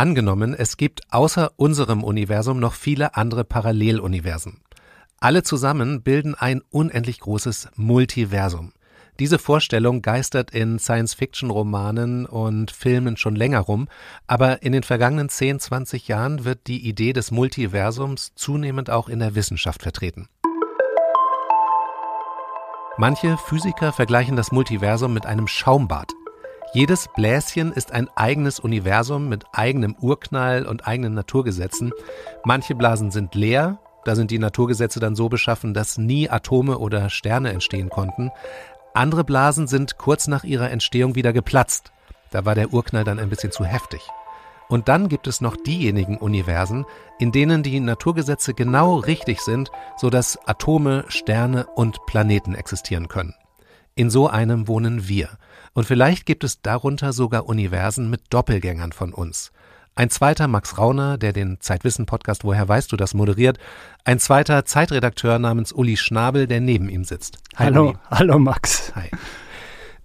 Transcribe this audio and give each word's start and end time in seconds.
Angenommen, 0.00 0.54
es 0.54 0.78
gibt 0.78 1.02
außer 1.10 1.52
unserem 1.56 2.02
Universum 2.02 2.58
noch 2.58 2.72
viele 2.72 3.16
andere 3.16 3.44
Paralleluniversen. 3.44 4.62
Alle 5.18 5.42
zusammen 5.42 6.00
bilden 6.00 6.34
ein 6.34 6.62
unendlich 6.70 7.20
großes 7.20 7.68
Multiversum. 7.76 8.72
Diese 9.18 9.38
Vorstellung 9.38 10.00
geistert 10.00 10.52
in 10.52 10.78
Science-Fiction-Romanen 10.78 12.24
und 12.24 12.70
Filmen 12.70 13.18
schon 13.18 13.36
länger 13.36 13.60
rum, 13.60 13.88
aber 14.26 14.62
in 14.62 14.72
den 14.72 14.84
vergangenen 14.84 15.28
10, 15.28 15.60
20 15.60 16.08
Jahren 16.08 16.46
wird 16.46 16.66
die 16.66 16.88
Idee 16.88 17.12
des 17.12 17.30
Multiversums 17.30 18.32
zunehmend 18.34 18.88
auch 18.88 19.10
in 19.10 19.18
der 19.18 19.34
Wissenschaft 19.34 19.82
vertreten. 19.82 20.30
Manche 22.96 23.36
Physiker 23.36 23.92
vergleichen 23.92 24.36
das 24.36 24.50
Multiversum 24.50 25.12
mit 25.12 25.26
einem 25.26 25.46
Schaumbad. 25.46 26.10
Jedes 26.72 27.08
Bläschen 27.16 27.72
ist 27.72 27.90
ein 27.90 28.08
eigenes 28.14 28.60
Universum 28.60 29.28
mit 29.28 29.44
eigenem 29.52 29.96
Urknall 30.00 30.66
und 30.66 30.86
eigenen 30.86 31.14
Naturgesetzen. 31.14 31.90
Manche 32.44 32.76
Blasen 32.76 33.10
sind 33.10 33.34
leer, 33.34 33.80
da 34.04 34.14
sind 34.14 34.30
die 34.30 34.38
Naturgesetze 34.38 35.00
dann 35.00 35.16
so 35.16 35.28
beschaffen, 35.28 35.74
dass 35.74 35.98
nie 35.98 36.30
Atome 36.30 36.78
oder 36.78 37.10
Sterne 37.10 37.50
entstehen 37.50 37.90
konnten. 37.90 38.30
Andere 38.94 39.24
Blasen 39.24 39.66
sind 39.66 39.98
kurz 39.98 40.28
nach 40.28 40.44
ihrer 40.44 40.70
Entstehung 40.70 41.16
wieder 41.16 41.32
geplatzt. 41.32 41.92
Da 42.30 42.44
war 42.44 42.54
der 42.54 42.72
Urknall 42.72 43.02
dann 43.02 43.18
ein 43.18 43.30
bisschen 43.30 43.50
zu 43.50 43.64
heftig. 43.64 44.00
Und 44.68 44.86
dann 44.88 45.08
gibt 45.08 45.26
es 45.26 45.40
noch 45.40 45.56
diejenigen 45.56 46.18
Universen, 46.18 46.86
in 47.18 47.32
denen 47.32 47.64
die 47.64 47.80
Naturgesetze 47.80 48.54
genau 48.54 48.98
richtig 48.98 49.40
sind, 49.40 49.72
so 49.96 50.08
dass 50.08 50.38
Atome, 50.46 51.04
Sterne 51.08 51.66
und 51.74 52.06
Planeten 52.06 52.54
existieren 52.54 53.08
können. 53.08 53.34
In 54.00 54.08
so 54.08 54.28
einem 54.28 54.66
wohnen 54.66 55.08
wir. 55.08 55.28
Und 55.74 55.84
vielleicht 55.84 56.24
gibt 56.24 56.42
es 56.42 56.62
darunter 56.62 57.12
sogar 57.12 57.44
Universen 57.44 58.08
mit 58.08 58.22
Doppelgängern 58.30 58.92
von 58.92 59.12
uns. 59.12 59.52
Ein 59.94 60.08
zweiter 60.08 60.48
Max 60.48 60.78
Rauner, 60.78 61.18
der 61.18 61.34
den 61.34 61.60
Zeitwissen-Podcast 61.60 62.42
Woher 62.42 62.66
weißt 62.66 62.90
du 62.90 62.96
das 62.96 63.12
moderiert. 63.12 63.58
Ein 64.06 64.18
zweiter 64.18 64.64
Zeitredakteur 64.64 65.38
namens 65.38 65.70
Uli 65.70 65.98
Schnabel, 65.98 66.46
der 66.46 66.62
neben 66.62 66.88
ihm 66.88 67.04
sitzt. 67.04 67.40
Hi, 67.56 67.66
hallo, 67.66 67.88
Uli. 67.88 67.98
hallo 68.10 68.38
Max. 68.38 68.90
Hi. 68.94 69.10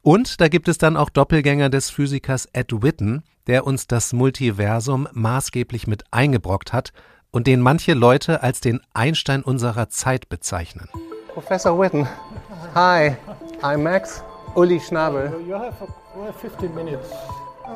Und 0.01 0.41
da 0.41 0.49
gibt 0.49 0.67
es 0.67 0.77
dann 0.77 0.97
auch 0.97 1.09
Doppelgänger 1.09 1.69
des 1.69 1.89
Physikers 1.89 2.49
Ed 2.51 2.73
Witten, 2.83 3.23
der 3.47 3.65
uns 3.65 3.87
das 3.87 4.11
Multiversum 4.11 5.07
maßgeblich 5.13 5.87
mit 5.87 6.03
eingebrockt 6.11 6.73
hat 6.73 6.91
und 7.31 7.47
den 7.47 7.61
manche 7.61 7.93
Leute 7.93 8.43
als 8.43 8.59
den 8.59 8.81
Einstein 8.93 9.41
unserer 9.41 9.87
Zeit 9.87 10.27
bezeichnen. 10.27 10.89
Professor 11.33 11.79
Witten, 11.79 12.07
hi, 12.73 13.15
I'm 13.65 13.81
Max, 13.81 14.21
Uli 14.55 14.77
Schnabel. 14.77 15.43
You 15.47 15.53
have 15.55 16.35
15 16.35 16.75
minutes. 16.75 17.11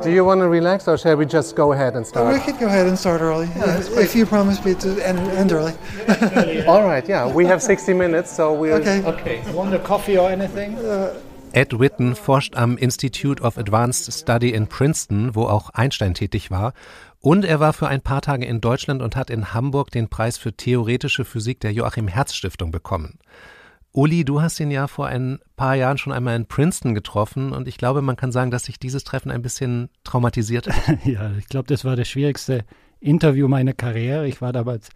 Do 0.03 0.11
you 0.11 0.23
want 0.23 0.39
to 0.41 0.47
relax 0.47 0.87
or 0.87 0.99
shall 0.99 1.15
we 1.15 1.25
just 1.25 1.55
go 1.55 1.73
ahead 1.73 1.95
and 1.95 2.05
start? 2.05 2.31
We 2.31 2.39
could 2.39 2.59
go 2.59 2.67
ahead 2.67 2.85
and 2.85 2.95
start 2.95 3.21
early. 3.21 3.47
Yeah, 3.55 3.79
if, 3.99 4.15
you 4.15 4.27
promise 4.27 4.63
me 4.63 4.75
to 4.75 5.03
end, 5.03 5.17
end 5.31 5.51
early. 5.51 5.73
All 6.67 6.83
right, 6.83 7.09
yeah. 7.09 7.25
We 7.25 7.47
have 7.47 7.63
60 7.63 7.95
minutes, 7.95 8.31
so 8.31 8.53
we'll. 8.53 8.75
Okay. 8.75 9.03
Okay. 9.03 9.41
Want 9.51 9.73
a 9.73 9.79
coffee 9.79 10.19
or 10.19 10.29
anything? 10.29 10.77
Uh, 10.77 11.15
Ed 11.53 11.79
Witten 11.79 12.15
forscht 12.15 12.55
am 12.55 12.77
Institute 12.77 13.41
of 13.41 13.57
Advanced 13.57 14.13
Study 14.13 14.53
in 14.53 14.67
Princeton, 14.67 15.33
wo 15.33 15.45
auch 15.45 15.71
Einstein 15.71 16.13
tätig 16.13 16.51
war. 16.51 16.73
Und 17.19 17.45
er 17.45 17.59
war 17.59 17.73
für 17.73 17.87
ein 17.87 18.01
paar 18.01 18.21
Tage 18.21 18.45
in 18.45 18.61
Deutschland 18.61 19.01
und 19.01 19.15
hat 19.15 19.31
in 19.31 19.55
Hamburg 19.55 19.89
den 19.89 20.07
Preis 20.07 20.37
für 20.37 20.53
theoretische 20.53 21.25
Physik 21.25 21.61
der 21.61 21.73
Joachim 21.73 22.07
Herz 22.07 22.35
Stiftung 22.35 22.69
bekommen. 22.69 23.17
Uli, 23.91 24.23
du 24.23 24.41
hast 24.41 24.59
ihn 24.59 24.69
ja 24.69 24.87
vor 24.87 25.07
ein 25.07 25.39
paar 25.55 25.75
Jahren 25.75 25.97
schon 25.97 26.13
einmal 26.13 26.35
in 26.35 26.45
Princeton 26.45 26.93
getroffen 26.93 27.51
und 27.51 27.67
ich 27.67 27.77
glaube, 27.77 28.01
man 28.01 28.15
kann 28.15 28.31
sagen, 28.31 28.51
dass 28.51 28.65
sich 28.65 28.79
dieses 28.79 29.03
Treffen 29.03 29.31
ein 29.31 29.41
bisschen 29.41 29.89
traumatisiert 30.03 30.67
hat. 30.67 30.99
ja, 31.05 31.31
ich 31.37 31.47
glaube, 31.47 31.67
das 31.67 31.85
war 31.85 31.95
das 31.95 32.07
schwierigste 32.07 32.65
Interview 32.99 33.47
meiner 33.47 33.73
Karriere. 33.73 34.27
Ich 34.27 34.41
war 34.41 34.53
damals 34.53 34.89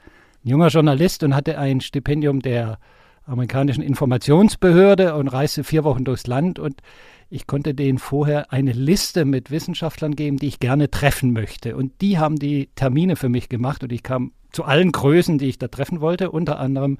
ein 0.45 0.49
junger 0.49 0.67
Journalist 0.67 1.23
und 1.23 1.35
hatte 1.35 1.57
ein 1.57 1.81
Stipendium 1.81 2.41
der 2.41 2.77
amerikanischen 3.25 3.81
Informationsbehörde 3.81 5.15
und 5.15 5.27
reiste 5.29 5.63
vier 5.63 5.83
Wochen 5.83 6.03
durchs 6.03 6.27
Land 6.27 6.59
und 6.59 6.81
ich 7.29 7.47
konnte 7.47 7.73
denen 7.73 7.97
vorher 7.97 8.51
eine 8.51 8.73
Liste 8.73 9.25
mit 9.25 9.49
Wissenschaftlern 9.49 10.15
geben, 10.15 10.37
die 10.37 10.47
ich 10.47 10.59
gerne 10.59 10.91
treffen 10.91 11.33
möchte. 11.33 11.75
Und 11.75 11.99
die 12.01 12.19
haben 12.19 12.35
die 12.35 12.69
Termine 12.75 13.15
für 13.15 13.29
mich 13.29 13.49
gemacht 13.49 13.81
und 13.81 13.91
ich 13.91 14.03
kam 14.03 14.33
zu 14.51 14.65
allen 14.65 14.91
Größen, 14.91 15.39
die 15.39 15.47
ich 15.47 15.57
da 15.57 15.67
treffen 15.67 15.99
wollte, 15.99 16.29
unter 16.29 16.59
anderem 16.59 16.99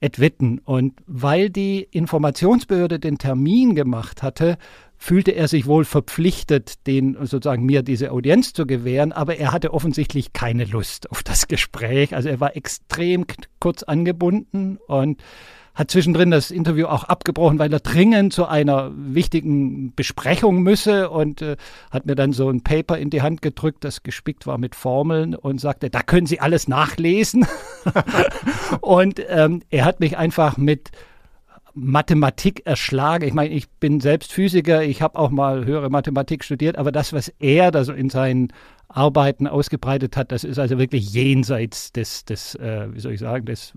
Ed 0.00 0.20
Witten. 0.20 0.58
Und 0.58 0.94
weil 1.06 1.50
die 1.50 1.82
Informationsbehörde 1.82 2.98
den 2.98 3.18
Termin 3.18 3.74
gemacht 3.74 4.22
hatte, 4.22 4.58
fühlte 4.98 5.32
er 5.32 5.48
sich 5.48 5.66
wohl 5.66 5.84
verpflichtet, 5.84 6.86
den 6.86 7.16
sozusagen 7.20 7.64
mir 7.64 7.82
diese 7.82 8.12
Audienz 8.12 8.52
zu 8.52 8.66
gewähren, 8.66 9.12
aber 9.12 9.36
er 9.36 9.52
hatte 9.52 9.74
offensichtlich 9.74 10.32
keine 10.32 10.64
Lust 10.64 11.10
auf 11.10 11.22
das 11.22 11.48
Gespräch. 11.48 12.14
Also 12.14 12.28
er 12.28 12.40
war 12.40 12.56
extrem 12.56 13.26
kurz 13.60 13.82
angebunden 13.82 14.78
und 14.86 15.22
hat 15.74 15.90
zwischendrin 15.90 16.30
das 16.30 16.50
Interview 16.50 16.86
auch 16.86 17.04
abgebrochen, 17.04 17.58
weil 17.58 17.70
er 17.70 17.80
dringend 17.80 18.32
zu 18.32 18.46
einer 18.46 18.90
wichtigen 18.96 19.94
Besprechung 19.94 20.62
müsse 20.62 21.10
und 21.10 21.42
äh, 21.42 21.56
hat 21.90 22.06
mir 22.06 22.14
dann 22.14 22.32
so 22.32 22.48
ein 22.48 22.62
Paper 22.62 22.96
in 22.96 23.10
die 23.10 23.20
Hand 23.20 23.42
gedrückt, 23.42 23.84
das 23.84 24.02
gespickt 24.02 24.46
war 24.46 24.56
mit 24.56 24.74
Formeln 24.74 25.34
und 25.34 25.60
sagte, 25.60 25.90
da 25.90 26.00
können 26.00 26.26
Sie 26.26 26.40
alles 26.40 26.66
nachlesen. 26.66 27.46
und 28.80 29.20
ähm, 29.28 29.62
er 29.70 29.84
hat 29.84 30.00
mich 30.00 30.16
einfach 30.16 30.56
mit 30.56 30.90
Mathematik 31.74 32.64
erschlagen. 32.64 33.28
Ich 33.28 33.34
meine, 33.34 33.52
ich 33.52 33.68
bin 33.68 34.00
selbst 34.00 34.32
Physiker, 34.32 34.82
ich 34.82 35.02
habe 35.02 35.18
auch 35.18 35.30
mal 35.30 35.66
höhere 35.66 35.90
Mathematik 35.90 36.42
studiert, 36.42 36.78
aber 36.78 36.90
das, 36.90 37.12
was 37.12 37.28
er 37.38 37.70
da 37.70 37.84
so 37.84 37.92
in 37.92 38.08
seinen 38.08 38.48
Arbeiten 38.88 39.46
ausgebreitet 39.46 40.16
hat, 40.16 40.32
das 40.32 40.42
ist 40.42 40.58
also 40.58 40.78
wirklich 40.78 41.12
jenseits 41.12 41.92
des, 41.92 42.24
des 42.24 42.54
äh, 42.54 42.88
wie 42.94 43.00
soll 43.00 43.12
ich 43.12 43.20
sagen, 43.20 43.44
des 43.44 43.74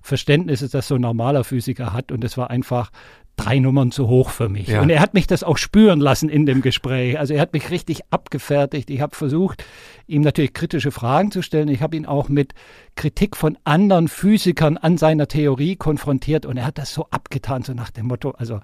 Verständnisses, 0.00 0.70
das 0.70 0.86
so 0.86 0.94
ein 0.94 1.00
normaler 1.00 1.42
Physiker 1.42 1.92
hat. 1.92 2.12
Und 2.12 2.22
es 2.22 2.38
war 2.38 2.50
einfach 2.50 2.92
drei 3.36 3.58
Nummern 3.58 3.90
zu 3.90 4.08
hoch 4.08 4.30
für 4.30 4.48
mich. 4.48 4.68
Ja. 4.68 4.82
Und 4.82 4.90
er 4.90 5.00
hat 5.00 5.14
mich 5.14 5.26
das 5.26 5.42
auch 5.42 5.56
spüren 5.56 6.00
lassen 6.00 6.28
in 6.28 6.46
dem 6.46 6.60
Gespräch. 6.60 7.18
Also 7.18 7.34
er 7.34 7.40
hat 7.40 7.52
mich 7.52 7.70
richtig 7.70 8.02
abgefertigt. 8.10 8.90
Ich 8.90 9.00
habe 9.00 9.16
versucht, 9.16 9.64
ihm 10.06 10.22
natürlich 10.22 10.52
kritische 10.52 10.90
Fragen 10.90 11.30
zu 11.30 11.42
stellen. 11.42 11.68
Ich 11.68 11.82
habe 11.82 11.96
ihn 11.96 12.06
auch 12.06 12.28
mit 12.28 12.52
Kritik 12.96 13.36
von 13.36 13.56
anderen 13.64 14.08
Physikern 14.08 14.76
an 14.76 14.98
seiner 14.98 15.26
Theorie 15.26 15.76
konfrontiert 15.76 16.44
und 16.44 16.56
er 16.56 16.66
hat 16.66 16.78
das 16.78 16.92
so 16.92 17.06
abgetan, 17.10 17.62
so 17.62 17.72
nach 17.72 17.90
dem 17.90 18.06
Motto, 18.06 18.32
also 18.32 18.60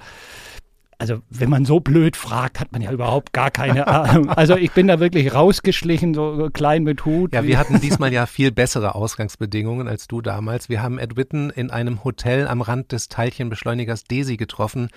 also 0.98 1.20
wenn 1.28 1.50
man 1.50 1.66
so 1.66 1.80
blöd 1.80 2.16
fragt, 2.16 2.58
hat 2.58 2.72
man 2.72 2.80
ja 2.80 2.90
überhaupt 2.90 3.32
gar 3.32 3.50
keine 3.50 3.86
Ahnung. 3.86 4.30
Also 4.30 4.56
ich 4.56 4.72
bin 4.72 4.86
da 4.86 4.98
wirklich 4.98 5.34
rausgeschlichen, 5.34 6.14
so 6.14 6.48
klein 6.52 6.84
mit 6.84 7.04
Hut. 7.04 7.34
Ja, 7.34 7.44
wir 7.44 7.58
hatten 7.58 7.80
diesmal 7.80 8.12
ja 8.12 8.26
viel 8.26 8.50
bessere 8.50 8.94
Ausgangsbedingungen 8.94 9.88
als 9.88 10.08
du 10.08 10.22
damals. 10.22 10.68
Wir 10.68 10.82
haben 10.82 10.98
Ed 10.98 11.16
Witten 11.16 11.50
in 11.50 11.70
einem 11.70 12.02
Hotel 12.04 12.48
am 12.48 12.62
Rand 12.62 12.92
des 12.92 13.08
Teilchenbeschleunigers 13.08 14.04
DESI 14.04 14.36
getroffen. 14.36 14.88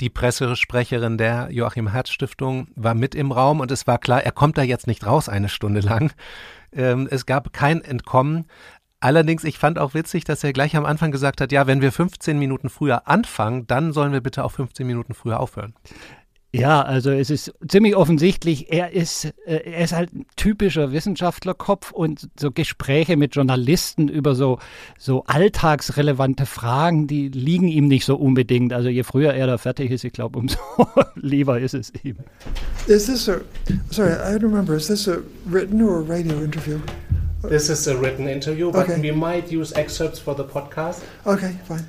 Die 0.00 0.10
Pressesprecherin 0.10 1.16
der 1.16 1.48
Joachim 1.50 1.88
Herz 1.92 2.10
Stiftung 2.10 2.68
war 2.74 2.94
mit 2.94 3.14
im 3.14 3.32
Raum 3.32 3.60
und 3.60 3.70
es 3.70 3.86
war 3.86 3.98
klar, 3.98 4.22
er 4.22 4.32
kommt 4.32 4.58
da 4.58 4.62
jetzt 4.62 4.86
nicht 4.86 5.06
raus 5.06 5.28
eine 5.28 5.48
Stunde 5.48 5.80
lang. 5.80 6.12
Ähm, 6.72 7.08
es 7.10 7.24
gab 7.24 7.52
kein 7.52 7.80
Entkommen. 7.80 8.46
Allerdings, 9.00 9.44
ich 9.44 9.58
fand 9.58 9.78
auch 9.78 9.94
witzig, 9.94 10.24
dass 10.24 10.42
er 10.42 10.52
gleich 10.52 10.74
am 10.74 10.86
Anfang 10.86 11.10
gesagt 11.10 11.40
hat, 11.40 11.52
ja, 11.52 11.66
wenn 11.66 11.82
wir 11.82 11.92
15 11.92 12.38
Minuten 12.38 12.70
früher 12.70 13.06
anfangen, 13.06 13.66
dann 13.66 13.92
sollen 13.92 14.12
wir 14.12 14.22
bitte 14.22 14.44
auch 14.44 14.52
15 14.52 14.86
Minuten 14.86 15.14
früher 15.14 15.38
aufhören. 15.40 15.74
Ja, 16.52 16.80
also 16.80 17.10
es 17.10 17.28
ist 17.28 17.52
ziemlich 17.68 17.96
offensichtlich, 17.96 18.72
er 18.72 18.92
ist, 18.92 19.26
äh, 19.44 19.56
er 19.56 19.84
ist 19.84 19.92
halt 19.92 20.14
ein 20.14 20.24
typischer 20.36 20.90
Wissenschaftlerkopf 20.90 21.90
und 21.90 22.30
so 22.38 22.50
Gespräche 22.50 23.18
mit 23.18 23.34
Journalisten 23.34 24.08
über 24.08 24.34
so, 24.34 24.58
so 24.96 25.24
alltagsrelevante 25.24 26.46
Fragen, 26.46 27.08
die 27.08 27.28
liegen 27.28 27.68
ihm 27.68 27.88
nicht 27.88 28.06
so 28.06 28.16
unbedingt. 28.16 28.72
Also 28.72 28.88
je 28.88 29.02
früher 29.02 29.34
er 29.34 29.46
da 29.46 29.58
fertig 29.58 29.90
ist, 29.90 30.04
ich 30.04 30.14
glaube, 30.14 30.38
umso 30.38 30.58
lieber 31.14 31.60
ist 31.60 31.74
es 31.74 31.92
ihm. 32.02 32.16
Is 32.86 33.04
this 33.04 33.28
a, 33.28 33.40
sorry, 33.90 34.12
I 34.12 34.38
don't 34.38 34.44
remember, 34.44 34.76
is 34.76 34.86
this 34.86 35.06
a 35.08 35.18
written 35.44 35.82
or 35.82 35.98
a 35.98 36.08
radio 36.08 36.40
interview? 36.40 36.78
This 37.42 37.68
is 37.68 37.86
a 37.86 37.96
written 37.96 38.28
interview, 38.28 38.72
but 38.72 38.88
okay. 38.88 39.00
we 39.00 39.12
might 39.12 39.52
use 39.52 39.72
excerpts 39.74 40.18
for 40.18 40.34
the 40.34 40.42
podcast. 40.42 41.02
Okay, 41.24 41.54
fine. 41.68 41.84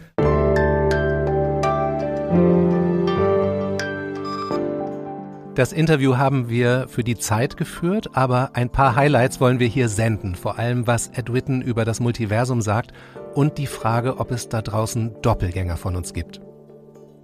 Das 5.55 5.71
Interview 5.71 6.17
haben 6.17 6.49
wir 6.49 6.88
für 6.88 7.03
die 7.03 7.17
Zeit 7.17 7.57
geführt, 7.57 8.09
aber 8.13 8.51
ein 8.53 8.69
paar 8.69 8.95
Highlights 8.95 9.41
wollen 9.41 9.59
wir 9.59 9.67
hier 9.67 9.89
senden. 9.89 10.35
Vor 10.35 10.59
allem, 10.59 10.85
was 10.85 11.07
Ed 11.15 11.33
Witten 11.33 11.63
über 11.63 11.85
das 11.85 11.99
Multiversum 11.99 12.61
sagt 12.61 12.91
und 13.33 13.57
die 13.57 13.65
Frage, 13.65 14.19
ob 14.19 14.31
es 14.31 14.49
da 14.49 14.61
draußen 14.61 15.15
Doppelgänger 15.23 15.77
von 15.77 15.95
uns 15.95 16.13
gibt. 16.13 16.41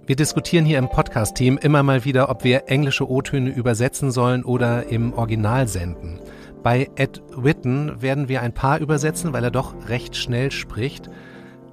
Wir 0.06 0.16
diskutieren 0.16 0.64
hier 0.64 0.78
im 0.78 0.88
Podcast-Team 0.88 1.58
immer 1.58 1.82
mal 1.82 2.04
wieder, 2.04 2.28
ob 2.28 2.42
wir 2.42 2.64
englische 2.66 3.08
O-Töne 3.08 3.50
übersetzen 3.50 4.10
sollen 4.10 4.44
oder 4.44 4.88
im 4.88 5.12
Original 5.12 5.68
senden. 5.68 6.20
Bei 6.64 6.90
Ed 6.96 7.22
Witten 7.36 8.02
werden 8.02 8.28
wir 8.28 8.42
ein 8.42 8.54
paar 8.54 8.80
übersetzen, 8.80 9.32
weil 9.34 9.44
er 9.44 9.52
doch 9.52 9.88
recht 9.88 10.16
schnell 10.16 10.50
spricht. 10.50 11.08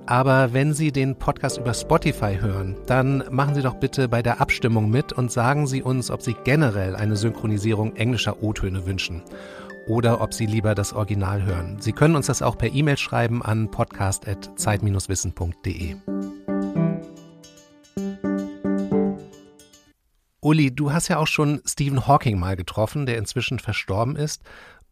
Aber 0.05 0.51
wenn 0.51 0.73
Sie 0.73 0.91
den 0.91 1.15
Podcast 1.15 1.57
über 1.57 1.73
Spotify 1.73 2.37
hören, 2.41 2.75
dann 2.87 3.23
machen 3.31 3.55
Sie 3.55 3.61
doch 3.61 3.75
bitte 3.75 4.09
bei 4.09 4.21
der 4.21 4.41
Abstimmung 4.41 4.89
mit 4.89 5.13
und 5.13 5.31
sagen 5.31 5.65
Sie 5.65 5.81
uns, 5.81 6.11
ob 6.11 6.21
Sie 6.21 6.35
generell 6.43 6.97
eine 6.97 7.15
Synchronisierung 7.15 7.95
englischer 7.95 8.43
O-Töne 8.43 8.85
wünschen. 8.85 9.21
oder 9.87 10.21
ob 10.21 10.33
Sie 10.33 10.45
lieber 10.45 10.75
das 10.75 10.93
Original 10.93 11.43
hören. 11.43 11.77
Sie 11.79 11.93
können 11.93 12.15
uns 12.15 12.27
das 12.27 12.41
auch 12.41 12.57
per 12.57 12.71
E-Mail 12.71 12.97
schreiben 12.97 13.41
an 13.41 13.71
podcast.zeit-wissen.de. 13.71 15.95
Uli, 20.43 20.73
du 20.73 20.91
hast 20.91 21.07
ja 21.07 21.17
auch 21.17 21.27
schon 21.27 21.61
Stephen 21.65 22.07
Hawking 22.07 22.39
mal 22.39 22.55
getroffen, 22.55 23.05
der 23.05 23.17
inzwischen 23.17 23.59
verstorben 23.59 24.15
ist, 24.15 24.41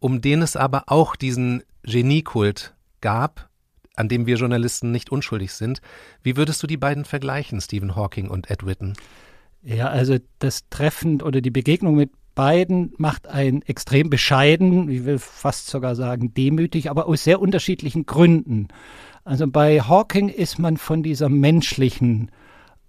um 0.00 0.20
den 0.20 0.42
es 0.42 0.56
aber 0.56 0.84
auch 0.86 1.14
diesen 1.14 1.62
Geniekult 1.82 2.74
gab, 3.00 3.48
an 3.96 4.08
dem 4.08 4.26
wir 4.26 4.36
Journalisten 4.36 4.90
nicht 4.90 5.10
unschuldig 5.10 5.52
sind. 5.52 5.80
Wie 6.22 6.36
würdest 6.36 6.62
du 6.62 6.66
die 6.66 6.76
beiden 6.76 7.04
vergleichen, 7.04 7.60
Stephen 7.60 7.94
Hawking 7.94 8.28
und 8.28 8.50
Ed 8.50 8.66
Witten? 8.66 8.94
Ja, 9.62 9.88
also 9.88 10.16
das 10.38 10.68
Treffen 10.70 11.20
oder 11.20 11.40
die 11.40 11.50
Begegnung 11.50 11.94
mit 11.94 12.10
beiden 12.34 12.94
macht 12.96 13.26
einen 13.26 13.60
extrem 13.62 14.08
bescheiden, 14.08 14.88
ich 14.88 15.04
will 15.04 15.18
fast 15.18 15.66
sogar 15.66 15.94
sagen 15.94 16.32
demütig, 16.32 16.88
aber 16.88 17.06
aus 17.06 17.24
sehr 17.24 17.40
unterschiedlichen 17.40 18.06
Gründen. 18.06 18.68
Also 19.24 19.46
bei 19.46 19.80
Hawking 19.80 20.28
ist 20.30 20.58
man 20.58 20.78
von 20.78 21.02
dieser 21.02 21.28
menschlichen 21.28 22.30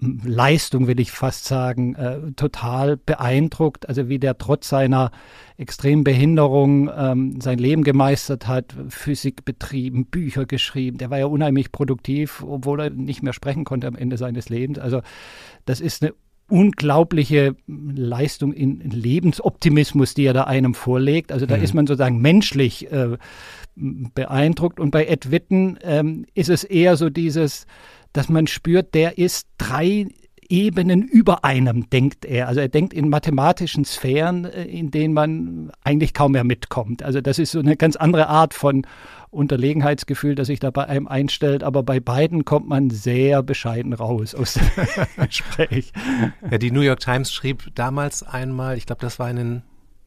Leistung, 0.01 0.87
will 0.87 0.99
ich 0.99 1.11
fast 1.11 1.45
sagen, 1.45 1.93
äh, 1.93 2.31
total 2.35 2.97
beeindruckt. 2.97 3.87
Also 3.87 4.09
wie 4.09 4.17
der 4.17 4.39
trotz 4.39 4.67
seiner 4.67 5.11
extremen 5.57 6.03
Behinderung 6.03 6.89
ähm, 6.95 7.39
sein 7.39 7.59
Leben 7.59 7.83
gemeistert 7.83 8.47
hat, 8.47 8.75
Physik 8.89 9.45
betrieben, 9.45 10.07
Bücher 10.07 10.45
geschrieben. 10.45 10.97
Der 10.97 11.11
war 11.11 11.19
ja 11.19 11.27
unheimlich 11.27 11.71
produktiv, 11.71 12.43
obwohl 12.47 12.79
er 12.79 12.89
nicht 12.89 13.21
mehr 13.21 13.33
sprechen 13.33 13.63
konnte 13.63 13.85
am 13.85 13.95
Ende 13.95 14.17
seines 14.17 14.49
Lebens. 14.49 14.79
Also 14.79 15.01
das 15.65 15.79
ist 15.79 16.01
eine 16.01 16.13
unglaubliche 16.47 17.55
Leistung 17.67 18.53
in 18.53 18.79
Lebensoptimismus, 18.81 20.15
die 20.15 20.25
er 20.25 20.33
da 20.33 20.43
einem 20.43 20.73
vorlegt. 20.73 21.31
Also 21.31 21.45
da 21.45 21.57
mhm. 21.57 21.63
ist 21.63 21.73
man 21.73 21.87
sozusagen 21.87 22.19
menschlich 22.19 22.91
äh, 22.91 23.17
beeindruckt. 23.75 24.79
Und 24.79 24.91
bei 24.91 25.05
Ed 25.05 25.31
Witten 25.31 25.77
ähm, 25.83 26.25
ist 26.33 26.49
es 26.49 26.63
eher 26.63 26.97
so 26.97 27.09
dieses 27.09 27.67
dass 28.13 28.29
man 28.29 28.47
spürt, 28.47 28.93
der 28.93 29.17
ist 29.17 29.47
drei 29.57 30.07
Ebenen 30.51 31.03
über 31.03 31.45
einem, 31.45 31.89
denkt 31.89 32.25
er. 32.25 32.49
Also 32.49 32.59
er 32.59 32.67
denkt 32.67 32.93
in 32.93 33.07
mathematischen 33.07 33.85
Sphären, 33.85 34.43
äh, 34.43 34.65
in 34.65 34.91
denen 34.91 35.13
man 35.13 35.71
eigentlich 35.83 36.13
kaum 36.13 36.33
mehr 36.33 36.43
mitkommt. 36.43 37.03
Also 37.03 37.21
das 37.21 37.39
ist 37.39 37.51
so 37.51 37.59
eine 37.59 37.77
ganz 37.77 37.95
andere 37.95 38.27
Art 38.27 38.53
von 38.53 38.85
Unterlegenheitsgefühl, 39.29 40.35
das 40.35 40.47
sich 40.47 40.59
da 40.59 40.69
bei 40.69 40.85
einem 40.85 41.07
einstellt. 41.07 41.63
Aber 41.63 41.83
bei 41.83 42.01
beiden 42.01 42.43
kommt 42.43 42.67
man 42.67 42.89
sehr 42.89 43.43
bescheiden 43.43 43.93
raus 43.93 44.35
aus 44.35 44.55
dem 44.55 44.65
Gespräch. 45.25 45.93
Ja, 46.49 46.57
die 46.57 46.71
New 46.71 46.81
York 46.81 46.99
Times 46.99 47.31
schrieb 47.31 47.73
damals 47.73 48.21
einmal, 48.21 48.77
ich 48.77 48.85
glaube, 48.85 49.01
das 49.01 49.19
war 49.19 49.29
in 49.29 49.37
den 49.37 49.61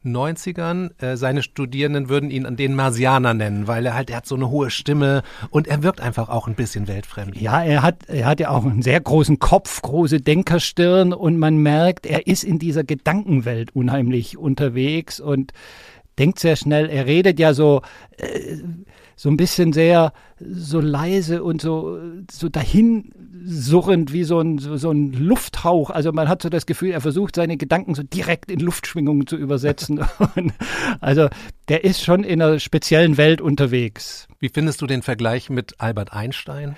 90ern. 0.05 0.91
Äh, 1.01 1.17
seine 1.17 1.43
Studierenden 1.43 2.09
würden 2.09 2.29
ihn 2.29 2.45
an 2.45 2.55
den 2.55 2.75
Marsianer 2.75 3.33
nennen, 3.33 3.67
weil 3.67 3.85
er 3.85 3.93
halt, 3.93 4.09
er 4.09 4.17
hat 4.17 4.25
so 4.25 4.35
eine 4.35 4.49
hohe 4.49 4.69
Stimme 4.69 5.23
und 5.49 5.67
er 5.67 5.83
wirkt 5.83 6.01
einfach 6.01 6.29
auch 6.29 6.47
ein 6.47 6.55
bisschen 6.55 6.87
weltfremd. 6.87 7.39
Ja, 7.39 7.63
er 7.63 7.81
hat, 7.81 8.07
er 8.07 8.25
hat 8.25 8.39
ja 8.39 8.49
auch 8.49 8.65
einen 8.65 8.81
sehr 8.81 8.99
großen 8.99 9.39
Kopf, 9.39 9.81
große 9.81 10.21
Denkerstirn 10.21 11.13
und 11.13 11.37
man 11.37 11.57
merkt, 11.57 12.05
er 12.05 12.27
ist 12.27 12.43
in 12.43 12.59
dieser 12.59 12.83
Gedankenwelt 12.83 13.75
unheimlich 13.75 14.37
unterwegs 14.37 15.19
und 15.19 15.51
denkt 16.17 16.39
sehr 16.39 16.55
schnell. 16.55 16.89
Er 16.89 17.05
redet 17.05 17.39
ja 17.39 17.53
so, 17.53 17.81
äh, 18.17 18.57
so 19.15 19.29
ein 19.29 19.37
bisschen 19.37 19.73
sehr 19.73 20.11
so 20.39 20.81
leise 20.81 21.43
und 21.43 21.61
so, 21.61 21.97
so 22.29 22.49
dahin 22.49 23.11
surrend 23.45 24.11
wie 24.11 24.23
so 24.23 24.39
ein, 24.39 24.57
so, 24.57 24.75
so 24.75 24.91
ein 24.91 25.13
Lufthauch. 25.13 25.89
Also 25.89 26.11
man 26.11 26.27
hat 26.27 26.41
so 26.41 26.49
das 26.49 26.65
Gefühl, 26.65 26.91
er 26.91 27.01
versucht 27.01 27.35
seine 27.35 27.57
Gedanken 27.57 27.95
so 27.95 28.03
direkt 28.03 28.51
in 28.51 28.59
Luftschwingungen 28.59 29.27
zu 29.27 29.37
übersetzen. 29.37 30.03
also 30.99 31.29
der 31.69 31.83
ist 31.83 32.03
schon 32.03 32.23
in 32.23 32.41
einer 32.41 32.59
speziellen 32.59 33.17
Welt 33.17 33.39
unterwegs. 33.39 34.27
Wie 34.39 34.49
findest 34.49 34.81
du 34.81 34.87
den 34.87 35.01
Vergleich 35.01 35.49
mit 35.49 35.75
Albert 35.79 36.11
Einstein? 36.11 36.75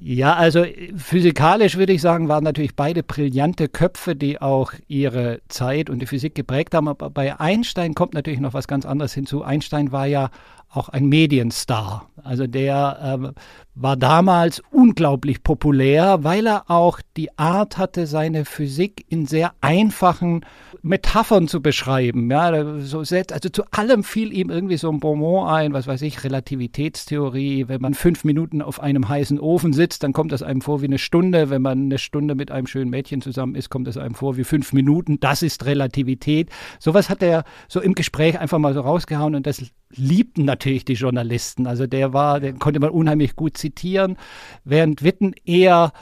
Ja, 0.00 0.34
also 0.34 0.64
physikalisch 0.96 1.76
würde 1.76 1.92
ich 1.92 2.00
sagen, 2.00 2.28
waren 2.28 2.44
natürlich 2.44 2.74
beide 2.74 3.02
brillante 3.02 3.68
Köpfe, 3.68 4.16
die 4.16 4.40
auch 4.40 4.72
ihre 4.88 5.40
Zeit 5.48 5.90
und 5.90 6.00
die 6.00 6.06
Physik 6.06 6.34
geprägt 6.34 6.74
haben. 6.74 6.88
Aber 6.88 7.10
bei 7.10 7.38
Einstein 7.38 7.94
kommt 7.94 8.14
natürlich 8.14 8.40
noch 8.40 8.54
was 8.54 8.66
ganz 8.66 8.86
anderes 8.86 9.14
hinzu. 9.14 9.42
Einstein 9.42 9.92
war 9.92 10.06
ja 10.06 10.30
auch 10.70 10.88
ein 10.88 11.06
Medienstar. 11.06 12.08
Also 12.22 12.46
der 12.46 13.20
äh, 13.22 13.32
war 13.74 13.96
damals 13.96 14.62
unglaublich 14.70 15.42
populär, 15.42 16.22
weil 16.22 16.46
er 16.46 16.70
auch 16.70 17.00
die 17.16 17.36
Art 17.38 17.76
hatte, 17.76 18.06
seine 18.06 18.44
Physik 18.44 19.04
in 19.08 19.26
sehr 19.26 19.52
einfachen 19.60 20.44
Metaphern 20.82 21.48
zu 21.48 21.60
beschreiben. 21.60 22.30
Ja, 22.30 22.80
so 22.80 22.98
also 22.98 23.48
zu 23.48 23.64
allem 23.72 24.04
fiel 24.04 24.32
ihm 24.32 24.50
irgendwie 24.50 24.76
so 24.76 24.90
ein 24.90 25.00
Bonbon 25.00 25.48
ein, 25.48 25.72
was 25.72 25.86
weiß 25.86 26.02
ich, 26.02 26.22
Relativitätstheorie. 26.22 27.68
Wenn 27.68 27.80
man 27.80 27.94
fünf 27.94 28.22
Minuten 28.22 28.62
auf 28.62 28.80
einem 28.80 29.08
heißen 29.08 29.40
Ofen 29.40 29.72
sitzt, 29.72 30.02
dann 30.02 30.12
kommt 30.12 30.30
das 30.30 30.42
einem 30.42 30.60
vor 30.60 30.82
wie 30.82 30.86
eine 30.86 30.98
Stunde. 30.98 31.50
Wenn 31.50 31.62
man 31.62 31.84
eine 31.84 31.98
Stunde 31.98 32.34
mit 32.34 32.50
einem 32.50 32.66
schönen 32.66 32.90
Mädchen 32.90 33.22
zusammen 33.22 33.54
ist, 33.54 33.70
kommt 33.70 33.88
das 33.88 33.96
einem 33.96 34.14
vor 34.14 34.36
wie 34.36 34.44
fünf 34.44 34.72
Minuten. 34.72 35.18
Das 35.20 35.42
ist 35.42 35.64
Relativität. 35.64 36.50
Sowas 36.78 37.10
hat 37.10 37.22
er 37.22 37.44
so 37.68 37.80
im 37.80 37.94
Gespräch 37.94 38.38
einfach 38.38 38.58
mal 38.58 38.74
so 38.74 38.82
rausgehauen 38.82 39.34
und 39.34 39.46
das 39.46 39.64
liebten 39.96 40.44
natürlich 40.44 40.84
die 40.84 40.94
Journalisten. 40.94 41.66
Also 41.66 41.86
der 41.86 42.12
war, 42.12 42.40
den 42.40 42.58
konnte 42.58 42.80
man 42.80 42.90
unheimlich 42.90 43.36
gut 43.36 43.56
zitieren, 43.64 44.18
während 44.64 45.02
Witten 45.02 45.34
eher 45.46 45.92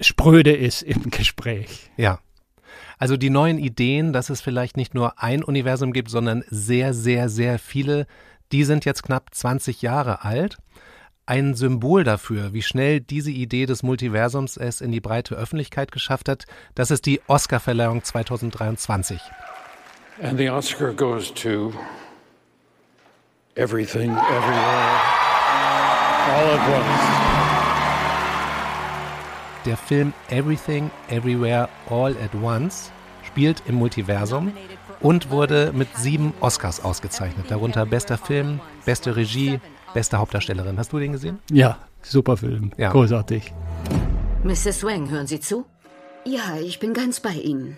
spröde 0.00 0.52
ist 0.52 0.82
im 0.82 1.10
Gespräch. 1.10 1.90
Ja. 1.96 2.18
Also 2.98 3.16
die 3.16 3.30
neuen 3.30 3.58
Ideen, 3.58 4.12
dass 4.12 4.30
es 4.30 4.40
vielleicht 4.40 4.76
nicht 4.76 4.94
nur 4.94 5.22
ein 5.22 5.44
Universum 5.44 5.92
gibt, 5.92 6.10
sondern 6.10 6.44
sehr, 6.48 6.94
sehr, 6.94 7.28
sehr 7.28 7.58
viele, 7.58 8.06
die 8.50 8.64
sind 8.64 8.84
jetzt 8.84 9.02
knapp 9.02 9.34
20 9.34 9.82
Jahre 9.82 10.24
alt. 10.24 10.58
Ein 11.24 11.54
Symbol 11.54 12.02
dafür, 12.02 12.52
wie 12.52 12.62
schnell 12.62 13.00
diese 13.00 13.30
Idee 13.30 13.66
des 13.66 13.84
Multiversums 13.84 14.56
es 14.56 14.80
in 14.80 14.90
die 14.90 15.00
breite 15.00 15.36
Öffentlichkeit 15.36 15.92
geschafft 15.92 16.28
hat, 16.28 16.46
das 16.74 16.90
ist 16.90 17.06
die 17.06 17.20
Oscarverleihung 17.28 18.02
2023. 18.02 19.20
And 20.20 20.38
the 20.38 20.50
Oscar 20.50 20.92
goes 20.92 21.32
to 21.34 21.72
Everything, 23.54 24.10
Everywhere, 24.10 25.21
All 26.30 26.50
at 26.50 26.60
Once. 26.68 27.02
Der 29.66 29.76
Film 29.76 30.12
Everything, 30.30 30.90
Everywhere, 31.08 31.68
All 31.90 32.12
at 32.12 32.34
Once 32.40 32.92
spielt 33.24 33.62
im 33.66 33.74
Multiversum 33.74 34.52
und 35.00 35.30
wurde 35.30 35.72
mit 35.74 35.88
sieben 35.96 36.32
Oscars 36.40 36.84
ausgezeichnet, 36.84 37.46
darunter 37.50 37.86
bester 37.86 38.18
Film, 38.18 38.60
beste 38.84 39.16
Regie, 39.16 39.58
beste 39.94 40.18
Hauptdarstellerin. 40.18 40.78
Hast 40.78 40.92
du 40.92 41.00
den 41.00 41.12
gesehen? 41.12 41.40
Ja, 41.50 41.78
super 42.02 42.36
Film, 42.36 42.70
ja. 42.76 42.92
großartig. 42.92 43.52
Mrs. 44.44 44.84
Wang, 44.84 45.10
hören 45.10 45.26
Sie 45.26 45.40
zu? 45.40 45.66
Ja, 46.24 46.56
ich 46.62 46.78
bin 46.78 46.94
ganz 46.94 47.18
bei 47.18 47.32
Ihnen. 47.32 47.76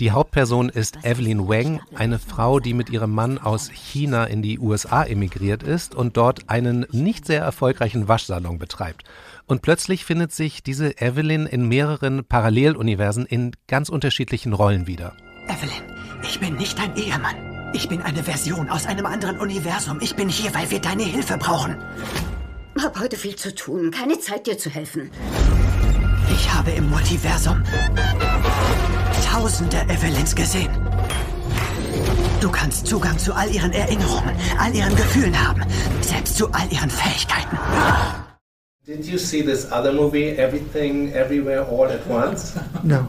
Die 0.00 0.12
Hauptperson 0.12 0.70
ist 0.70 1.04
Evelyn 1.04 1.46
Wang, 1.46 1.82
eine 1.94 2.18
Frau, 2.18 2.58
die 2.58 2.72
mit 2.72 2.88
ihrem 2.88 3.14
Mann 3.14 3.36
aus 3.36 3.68
China 3.68 4.24
in 4.24 4.40
die 4.40 4.58
USA 4.58 5.04
emigriert 5.04 5.62
ist 5.62 5.94
und 5.94 6.16
dort 6.16 6.48
einen 6.48 6.86
nicht 6.90 7.26
sehr 7.26 7.42
erfolgreichen 7.42 8.08
Waschsalon 8.08 8.58
betreibt. 8.58 9.04
Und 9.46 9.60
plötzlich 9.60 10.06
findet 10.06 10.32
sich 10.32 10.62
diese 10.62 10.98
Evelyn 11.02 11.44
in 11.44 11.68
mehreren 11.68 12.24
Paralleluniversen 12.24 13.26
in 13.26 13.52
ganz 13.68 13.90
unterschiedlichen 13.90 14.54
Rollen 14.54 14.86
wieder. 14.86 15.12
Evelyn, 15.46 15.82
ich 16.22 16.40
bin 16.40 16.56
nicht 16.56 16.78
dein 16.78 16.96
Ehemann. 16.96 17.36
Ich 17.74 17.90
bin 17.90 18.00
eine 18.00 18.24
Version 18.24 18.70
aus 18.70 18.86
einem 18.86 19.04
anderen 19.04 19.38
Universum. 19.38 19.98
Ich 20.00 20.16
bin 20.16 20.30
hier, 20.30 20.54
weil 20.54 20.70
wir 20.70 20.80
deine 20.80 21.02
Hilfe 21.02 21.36
brauchen. 21.36 21.76
Hab 22.82 22.98
heute 22.98 23.18
viel 23.18 23.36
zu 23.36 23.54
tun. 23.54 23.90
Keine 23.90 24.18
Zeit, 24.18 24.46
dir 24.46 24.56
zu 24.56 24.70
helfen. 24.70 25.10
Ich 26.32 26.52
habe 26.52 26.70
im 26.70 26.88
Multiversum 26.90 27.62
tausende 29.24 29.78
Evelyns 29.88 30.34
gesehen. 30.34 30.70
Du 32.40 32.50
kannst 32.50 32.86
Zugang 32.86 33.18
zu 33.18 33.34
all 33.34 33.50
ihren 33.50 33.72
Erinnerungen, 33.72 34.34
all 34.58 34.74
ihren 34.74 34.94
Gefühlen 34.96 35.34
haben, 35.46 35.62
selbst 36.00 36.36
zu 36.36 36.50
all 36.52 36.70
ihren 36.72 36.90
Fähigkeiten. 36.90 37.58
Did 38.86 39.06
you 39.06 39.18
see 39.18 39.42
this 39.42 39.70
other 39.70 39.92
movie, 39.92 40.30
Everything, 40.36 41.12
Everywhere, 41.12 41.66
All 41.68 41.90
at 41.90 42.08
Once? 42.08 42.54
No. 42.82 43.06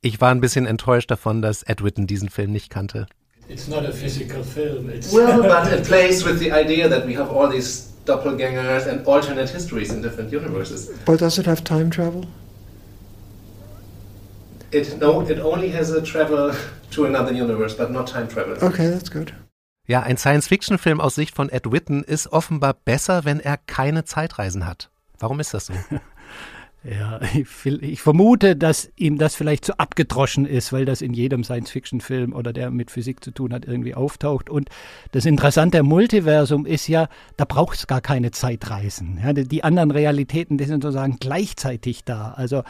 Ich 0.00 0.20
war 0.20 0.30
ein 0.30 0.40
bisschen 0.40 0.66
enttäuscht 0.66 1.10
davon, 1.10 1.42
dass 1.42 1.62
Edwin 1.62 2.06
diesen 2.06 2.28
Film 2.28 2.50
nicht 2.50 2.70
kannte. 2.70 3.06
It's 3.48 3.68
not 3.68 3.86
a 3.86 3.92
physical 3.92 4.42
film. 4.42 4.90
It's 4.90 5.12
well, 5.12 5.42
but 5.42 5.72
it 5.72 5.84
plays 5.84 6.24
with 6.24 6.38
the 6.40 6.52
idea 6.52 6.88
that 6.88 7.06
we 7.06 7.16
have 7.16 7.30
all 7.30 7.50
these 7.50 7.91
doppelgangers 8.04 8.86
and 8.86 9.06
alternate 9.06 9.50
histories 9.50 9.92
in 9.92 10.02
different 10.02 10.32
universes. 10.32 10.90
But 11.04 11.20
does 11.20 11.38
it 11.38 11.46
have 11.46 11.62
time 11.62 11.90
travel? 11.90 12.26
It 14.72 14.98
no, 14.98 15.20
it 15.20 15.38
only 15.38 15.70
has 15.70 15.90
a 15.90 16.00
travel 16.02 16.54
to 16.92 17.04
another 17.04 17.32
universe, 17.32 17.74
but 17.74 17.90
not 17.90 18.06
time 18.06 18.28
travel. 18.28 18.56
Okay, 18.62 18.88
that's 18.88 19.10
good. 19.10 19.32
Ja, 19.86 20.02
ein 20.02 20.16
Science-Fiction-Film 20.16 21.00
aus 21.00 21.16
Sicht 21.16 21.34
von 21.34 21.48
Ed 21.48 21.70
Witten 21.72 22.04
ist 22.04 22.32
offenbar 22.32 22.72
besser, 22.72 23.24
wenn 23.24 23.40
er 23.40 23.56
keine 23.56 24.04
Zeitreisen 24.04 24.64
hat. 24.64 24.90
Warum 25.18 25.40
ist 25.40 25.54
das 25.54 25.66
so? 25.66 25.74
Ja, 26.84 27.20
ich, 27.80 28.02
vermute, 28.02 28.56
dass 28.56 28.90
ihm 28.96 29.18
das 29.18 29.34
vielleicht 29.34 29.64
zu 29.64 29.78
abgedroschen 29.78 30.46
ist, 30.46 30.72
weil 30.72 30.84
das 30.84 31.00
in 31.00 31.14
jedem 31.14 31.44
Science-Fiction-Film 31.44 32.32
oder 32.32 32.52
der 32.52 32.70
mit 32.70 32.90
Physik 32.90 33.22
zu 33.22 33.30
tun 33.30 33.52
hat, 33.52 33.66
irgendwie 33.66 33.94
auftaucht. 33.94 34.50
Und 34.50 34.68
das 35.12 35.24
Interessante 35.24 35.78
am 35.78 35.86
Multiversum 35.86 36.66
ist 36.66 36.88
ja, 36.88 37.08
da 37.36 37.44
braucht 37.44 37.76
es 37.76 37.86
gar 37.86 38.00
keine 38.00 38.32
Zeitreisen. 38.32 39.20
Ja, 39.22 39.32
die 39.32 39.62
anderen 39.64 39.92
Realitäten, 39.92 40.58
die 40.58 40.64
sind 40.64 40.82
sozusagen 40.82 41.18
gleichzeitig 41.20 42.04
da. 42.04 42.32
Also 42.32 42.64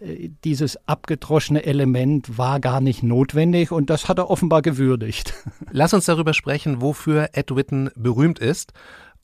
äh, 0.00 0.30
dieses 0.44 0.78
abgedroschene 0.86 1.64
Element 1.64 2.36
war 2.36 2.60
gar 2.60 2.80
nicht 2.80 3.02
notwendig 3.02 3.72
und 3.72 3.88
das 3.88 4.08
hat 4.08 4.18
er 4.18 4.30
offenbar 4.30 4.60
gewürdigt. 4.60 5.32
Lass 5.70 5.94
uns 5.94 6.04
darüber 6.04 6.34
sprechen, 6.34 6.82
wofür 6.82 7.30
Ed 7.32 7.54
Witten 7.54 7.90
berühmt 7.96 8.38
ist. 8.38 8.72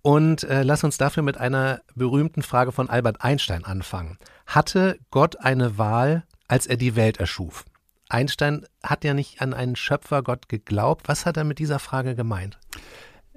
Und 0.02 0.44
äh, 0.44 0.62
lass 0.62 0.84
uns 0.84 0.96
dafür 0.96 1.22
mit 1.22 1.36
einer 1.38 1.80
berühmten 1.94 2.42
Frage 2.42 2.72
von 2.72 2.88
Albert 2.88 3.22
Einstein 3.22 3.64
anfangen. 3.64 4.18
Hatte 4.46 4.98
Gott 5.10 5.40
eine 5.40 5.78
Wahl, 5.78 6.24
als 6.48 6.66
er 6.66 6.76
die 6.76 6.96
Welt 6.96 7.18
erschuf? 7.18 7.64
Einstein 8.08 8.64
hat 8.82 9.04
ja 9.04 9.14
nicht 9.14 9.40
an 9.40 9.54
einen 9.54 9.76
Schöpfergott 9.76 10.48
geglaubt. 10.48 11.08
Was 11.08 11.26
hat 11.26 11.36
er 11.36 11.44
mit 11.44 11.58
dieser 11.58 11.78
Frage 11.78 12.14
gemeint? 12.14 12.58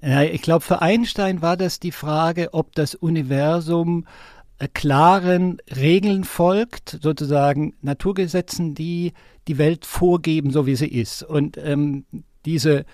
Ja, 0.02 0.24
ich 0.24 0.42
glaube, 0.42 0.66
für 0.66 0.82
Einstein 0.82 1.42
war 1.42 1.56
das 1.56 1.80
die 1.80 1.92
Frage, 1.92 2.54
ob 2.54 2.74
das 2.74 2.96
Universum 2.96 4.06
äh, 4.58 4.68
klaren 4.68 5.60
Regeln 5.74 6.24
folgt, 6.24 6.98
sozusagen 7.02 7.76
Naturgesetzen, 7.82 8.76
die 8.76 9.14
die 9.48 9.58
Welt 9.58 9.86
vorgeben, 9.86 10.52
so 10.52 10.66
wie 10.66 10.76
sie 10.76 10.88
ist. 10.88 11.24
Und 11.24 11.58
ähm, 11.58 12.06
diese 12.46 12.86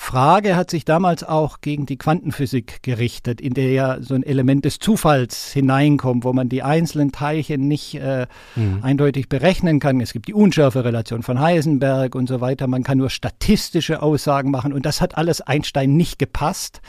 Frage 0.00 0.54
hat 0.54 0.70
sich 0.70 0.84
damals 0.84 1.24
auch 1.24 1.60
gegen 1.60 1.84
die 1.84 1.98
Quantenphysik 1.98 2.82
gerichtet, 2.82 3.40
in 3.40 3.52
der 3.52 3.72
ja 3.72 4.00
so 4.00 4.14
ein 4.14 4.22
Element 4.22 4.64
des 4.64 4.78
Zufalls 4.78 5.52
hineinkommt, 5.52 6.24
wo 6.24 6.32
man 6.32 6.48
die 6.48 6.62
einzelnen 6.62 7.10
Teilchen 7.10 7.66
nicht 7.66 7.96
äh, 7.96 8.26
mhm. 8.54 8.78
eindeutig 8.80 9.28
berechnen 9.28 9.80
kann. 9.80 10.00
Es 10.00 10.12
gibt 10.12 10.28
die 10.28 10.34
Unschärferelation 10.34 11.22
von 11.24 11.40
Heisenberg 11.40 12.14
und 12.14 12.28
so 12.28 12.40
weiter. 12.40 12.68
Man 12.68 12.84
kann 12.84 12.98
nur 12.98 13.10
statistische 13.10 14.00
Aussagen 14.00 14.52
machen 14.52 14.72
und 14.72 14.86
das 14.86 15.00
hat 15.00 15.18
alles 15.18 15.40
Einstein 15.40 15.96
nicht 15.96 16.18
gepasst. 16.20 16.80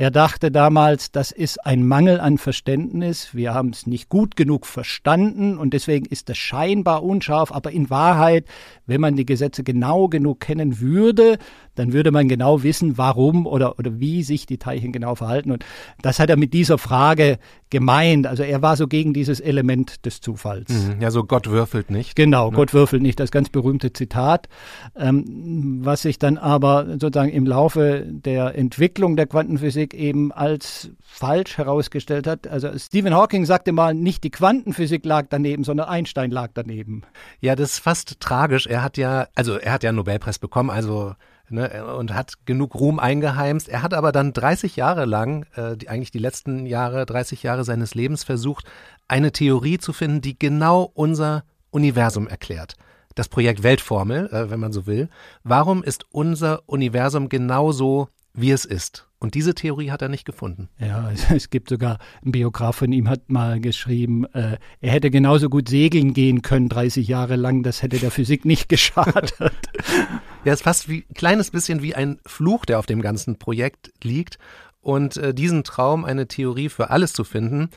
Er 0.00 0.10
dachte 0.10 0.50
damals, 0.50 1.12
das 1.12 1.30
ist 1.30 1.66
ein 1.66 1.86
Mangel 1.86 2.20
an 2.20 2.38
Verständnis. 2.38 3.34
Wir 3.34 3.52
haben 3.52 3.68
es 3.68 3.86
nicht 3.86 4.08
gut 4.08 4.34
genug 4.34 4.64
verstanden 4.64 5.58
und 5.58 5.74
deswegen 5.74 6.06
ist 6.06 6.30
es 6.30 6.38
scheinbar 6.38 7.02
unscharf. 7.02 7.52
Aber 7.52 7.70
in 7.70 7.90
Wahrheit, 7.90 8.46
wenn 8.86 9.02
man 9.02 9.14
die 9.14 9.26
Gesetze 9.26 9.62
genau 9.62 10.08
genug 10.08 10.40
kennen 10.40 10.80
würde, 10.80 11.36
dann 11.74 11.92
würde 11.92 12.12
man 12.12 12.28
genau 12.28 12.62
wissen, 12.62 12.96
warum 12.96 13.46
oder, 13.46 13.78
oder 13.78 14.00
wie 14.00 14.22
sich 14.22 14.46
die 14.46 14.58
Teilchen 14.58 14.92
genau 14.92 15.16
verhalten. 15.16 15.50
Und 15.50 15.64
das 16.00 16.18
hat 16.18 16.30
er 16.30 16.36
mit 16.36 16.54
dieser 16.54 16.78
Frage 16.78 17.38
gemeint. 17.70 18.26
Also 18.26 18.42
er 18.42 18.62
war 18.62 18.76
so 18.76 18.88
gegen 18.88 19.14
dieses 19.14 19.38
Element 19.38 20.04
des 20.04 20.20
Zufalls. 20.20 20.70
Mhm, 20.70 21.00
ja, 21.00 21.10
so 21.10 21.24
Gott 21.24 21.48
würfelt 21.48 21.90
nicht. 21.90 22.16
Genau, 22.16 22.50
ne? 22.50 22.56
Gott 22.56 22.74
würfelt 22.74 23.02
nicht, 23.02 23.20
das 23.20 23.30
ganz 23.30 23.48
berühmte 23.48 23.92
Zitat. 23.92 24.48
Ähm, 24.96 25.80
was 25.82 26.02
sich 26.02 26.18
dann 26.18 26.36
aber 26.36 26.86
sozusagen 26.98 27.30
im 27.30 27.46
Laufe 27.46 28.04
der 28.06 28.56
Entwicklung 28.56 29.16
der 29.16 29.26
Quantenphysik 29.26 29.89
eben 29.94 30.32
als 30.32 30.90
falsch 31.02 31.58
herausgestellt 31.58 32.26
hat. 32.26 32.46
Also 32.46 32.76
Stephen 32.78 33.14
Hawking 33.14 33.44
sagte 33.46 33.72
mal, 33.72 33.94
nicht 33.94 34.24
die 34.24 34.30
Quantenphysik 34.30 35.04
lag 35.04 35.26
daneben, 35.30 35.64
sondern 35.64 35.88
Einstein 35.88 36.30
lag 36.30 36.50
daneben. 36.54 37.02
Ja, 37.40 37.56
das 37.56 37.72
ist 37.72 37.78
fast 37.78 38.20
tragisch. 38.20 38.66
Er 38.66 38.82
hat 38.82 38.96
ja, 38.96 39.28
also 39.34 39.56
er 39.58 39.72
hat 39.72 39.82
ja 39.82 39.90
einen 39.90 39.96
Nobelpreis 39.96 40.38
bekommen, 40.38 40.70
also 40.70 41.14
ne, 41.50 41.94
und 41.96 42.14
hat 42.14 42.34
genug 42.46 42.74
Ruhm 42.74 42.98
eingeheimst. 42.98 43.68
Er 43.68 43.82
hat 43.82 43.94
aber 43.94 44.12
dann 44.12 44.32
30 44.32 44.76
Jahre 44.76 45.04
lang, 45.04 45.46
äh, 45.54 45.76
die, 45.76 45.88
eigentlich 45.88 46.10
die 46.10 46.18
letzten 46.18 46.66
Jahre, 46.66 47.06
30 47.06 47.42
Jahre 47.42 47.64
seines 47.64 47.94
Lebens 47.94 48.24
versucht, 48.24 48.66
eine 49.08 49.32
Theorie 49.32 49.78
zu 49.78 49.92
finden, 49.92 50.20
die 50.20 50.38
genau 50.38 50.90
unser 50.94 51.44
Universum 51.70 52.28
erklärt. 52.28 52.76
Das 53.14 53.28
Projekt 53.28 53.62
Weltformel, 53.62 54.28
äh, 54.28 54.50
wenn 54.50 54.60
man 54.60 54.72
so 54.72 54.86
will. 54.86 55.08
Warum 55.42 55.82
ist 55.82 56.04
unser 56.10 56.62
Universum 56.66 57.28
genauso, 57.28 58.08
wie 58.32 58.52
es 58.52 58.64
ist? 58.64 59.09
Und 59.22 59.34
diese 59.34 59.54
Theorie 59.54 59.90
hat 59.90 60.00
er 60.00 60.08
nicht 60.08 60.24
gefunden. 60.24 60.70
Ja, 60.78 61.10
es, 61.10 61.30
es 61.30 61.50
gibt 61.50 61.68
sogar, 61.68 61.98
ein 62.24 62.32
Biograf 62.32 62.76
von 62.76 62.90
ihm 62.90 63.08
hat 63.08 63.30
mal 63.30 63.60
geschrieben, 63.60 64.24
äh, 64.32 64.56
er 64.80 64.90
hätte 64.90 65.10
genauso 65.10 65.50
gut 65.50 65.68
segeln 65.68 66.14
gehen 66.14 66.40
können 66.40 66.70
30 66.70 67.06
Jahre 67.06 67.36
lang, 67.36 67.62
das 67.62 67.82
hätte 67.82 67.98
der 67.98 68.10
Physik 68.10 68.46
nicht 68.46 68.68
geschadet. 68.70 69.34
ja, 69.38 70.52
es 70.52 70.54
ist 70.54 70.62
fast 70.62 70.88
wie, 70.88 71.04
ein 71.08 71.14
kleines 71.14 71.50
bisschen 71.50 71.82
wie 71.82 71.94
ein 71.94 72.18
Fluch, 72.24 72.64
der 72.64 72.78
auf 72.78 72.86
dem 72.86 73.02
ganzen 73.02 73.38
Projekt 73.38 73.92
liegt. 74.02 74.38
Und 74.80 75.18
äh, 75.18 75.34
diesen 75.34 75.64
Traum, 75.64 76.06
eine 76.06 76.26
Theorie 76.26 76.70
für 76.70 76.88
alles 76.88 77.12
zu 77.12 77.24
finden, 77.24 77.68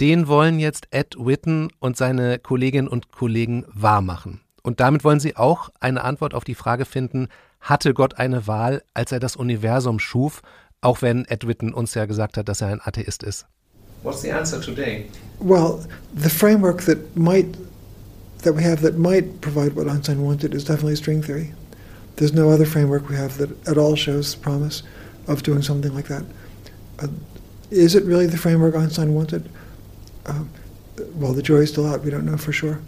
den 0.00 0.26
wollen 0.26 0.58
jetzt 0.58 0.88
Ed 0.90 1.16
Witten 1.18 1.68
und 1.80 1.98
seine 1.98 2.38
Kolleginnen 2.38 2.88
und 2.88 3.12
Kollegen 3.12 3.66
wahrmachen. 3.68 4.40
Und 4.62 4.80
damit 4.80 5.04
wollen 5.04 5.20
sie 5.20 5.36
auch 5.36 5.68
eine 5.80 6.02
Antwort 6.02 6.32
auf 6.32 6.44
die 6.44 6.54
Frage 6.54 6.86
finden, 6.86 7.28
hatte 7.60 7.92
Gott 7.92 8.18
eine 8.18 8.46
Wahl, 8.46 8.82
als 8.94 9.12
er 9.12 9.20
das 9.20 9.36
Universum 9.36 9.98
schuf? 9.98 10.42
Auch 10.80 11.02
wenn 11.02 11.24
Ed 11.24 11.46
Witten 11.46 11.74
uns 11.74 11.94
ja 11.94 12.06
gesagt 12.06 12.36
hat, 12.36 12.48
dass 12.48 12.60
er 12.60 12.68
ein 12.68 12.80
Atheist 12.82 13.22
ist. 13.22 13.46
What's 14.02 14.22
the 14.22 14.32
answer 14.32 14.60
today? 14.60 15.06
Well, 15.40 15.80
the 16.14 16.30
framework 16.30 16.84
that 16.84 17.16
might 17.16 17.56
that 18.44 18.54
we 18.54 18.62
have 18.62 18.80
that 18.82 18.96
might 18.96 19.40
provide 19.40 19.74
what 19.74 19.88
Einstein 19.88 20.22
wanted 20.22 20.54
is 20.54 20.64
definitely 20.64 20.96
string 20.96 21.22
theory. 21.22 21.52
There's 22.16 22.32
no 22.32 22.50
other 22.50 22.66
framework 22.66 23.08
we 23.08 23.16
have 23.16 23.38
that 23.38 23.50
at 23.66 23.76
all 23.76 23.96
shows 23.96 24.36
promise 24.36 24.82
of 25.26 25.42
doing 25.42 25.62
something 25.62 25.92
like 25.94 26.08
that. 26.08 26.24
Uh, 27.00 27.08
is 27.70 27.94
it 27.94 28.04
really 28.04 28.26
the 28.26 28.38
framework 28.38 28.74
Einstein 28.76 29.14
wanted? 29.14 29.48
Uh, 30.26 30.44
well, 31.14 31.32
the 31.32 31.42
jury's 31.42 31.70
still 31.70 31.86
out. 31.86 32.04
We 32.04 32.10
don't 32.10 32.24
know 32.24 32.36
for 32.36 32.52
sure. 32.52 32.78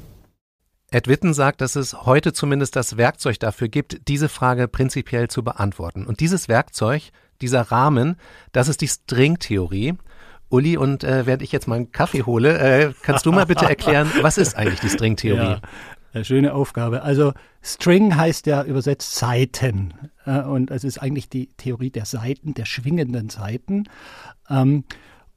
Ed 0.92 1.06
Witten 1.06 1.34
sagt, 1.34 1.60
dass 1.60 1.76
es 1.76 2.04
heute 2.04 2.32
zumindest 2.32 2.74
das 2.74 2.96
Werkzeug 2.96 3.38
dafür 3.38 3.68
gibt, 3.68 4.08
diese 4.08 4.28
Frage 4.28 4.66
prinzipiell 4.66 5.28
zu 5.28 5.44
beantworten. 5.44 6.04
Und 6.04 6.18
dieses 6.18 6.48
Werkzeug, 6.48 7.10
dieser 7.40 7.62
Rahmen, 7.62 8.16
das 8.52 8.68
ist 8.68 8.80
die 8.80 8.88
Stringtheorie. 8.88 9.94
Uli, 10.48 10.76
und 10.76 11.04
äh, 11.04 11.26
während 11.26 11.42
ich 11.42 11.52
jetzt 11.52 11.68
mal 11.68 11.76
einen 11.76 11.92
Kaffee 11.92 12.24
hole, 12.24 12.58
äh, 12.58 12.92
kannst 13.02 13.24
du 13.24 13.32
mal 13.32 13.46
bitte 13.46 13.64
erklären, 13.68 14.10
was 14.20 14.36
ist 14.36 14.56
eigentlich 14.56 14.80
die 14.80 14.88
Stringtheorie? 14.88 15.60
Ja, 16.12 16.24
schöne 16.24 16.54
Aufgabe. 16.54 17.02
Also 17.02 17.32
String 17.62 18.16
heißt 18.16 18.46
ja 18.46 18.64
übersetzt 18.64 19.14
Saiten. 19.14 19.94
Äh, 20.26 20.40
und 20.40 20.70
es 20.72 20.82
ist 20.82 20.98
eigentlich 20.98 21.28
die 21.28 21.46
Theorie 21.56 21.90
der 21.90 22.04
Saiten, 22.04 22.54
der 22.54 22.64
schwingenden 22.64 23.28
Saiten. 23.28 23.88
Ähm, 24.48 24.84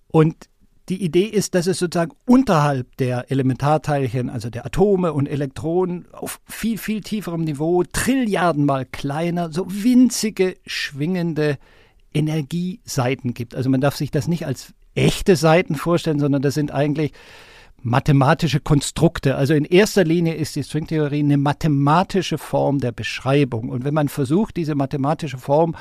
und 0.08 0.50
die 0.90 1.02
Idee 1.02 1.26
ist, 1.26 1.56
dass 1.56 1.68
es 1.68 1.80
sozusagen 1.80 2.12
unterhalb 2.26 2.98
der 2.98 3.32
Elementarteilchen, 3.32 4.30
also 4.30 4.50
der 4.50 4.66
Atome 4.66 5.14
und 5.14 5.28
Elektronen, 5.28 6.08
auf 6.12 6.42
viel, 6.46 6.78
viel 6.78 7.02
tieferem 7.02 7.42
Niveau, 7.42 7.84
Trilliardenmal 7.84 8.86
kleiner, 8.86 9.52
so 9.52 9.66
winzige, 9.70 10.58
schwingende 10.66 11.58
Energieseiten 12.14 13.34
gibt. 13.34 13.56
Also 13.56 13.70
man 13.70 13.82
darf 13.82 13.96
sich 13.96 14.12
das 14.12 14.28
nicht 14.28 14.46
als 14.46 14.74
echte 14.96 15.36
Seiten 15.36 15.76
vorstellen, 15.76 16.20
sondern 16.20 16.42
das 16.42 16.54
sind 16.54 16.72
eigentlich 16.72 17.14
mathematische 17.84 18.62
Konstrukte. 18.62 19.36
Also 19.36 19.54
in 19.54 19.66
erster 19.66 20.06
Linie 20.06 20.36
ist 20.36 20.56
die 20.56 20.64
Stringtheorie 20.64 21.20
eine 21.20 21.38
mathematische 21.38 22.38
Form 22.38 22.80
der 22.80 22.94
Beschreibung. 22.94 23.70
Und 23.70 23.84
wenn 23.84 23.94
man 23.94 24.08
versucht, 24.08 24.56
diese 24.56 24.74
mathematische 24.74 25.38
Form 25.38 25.76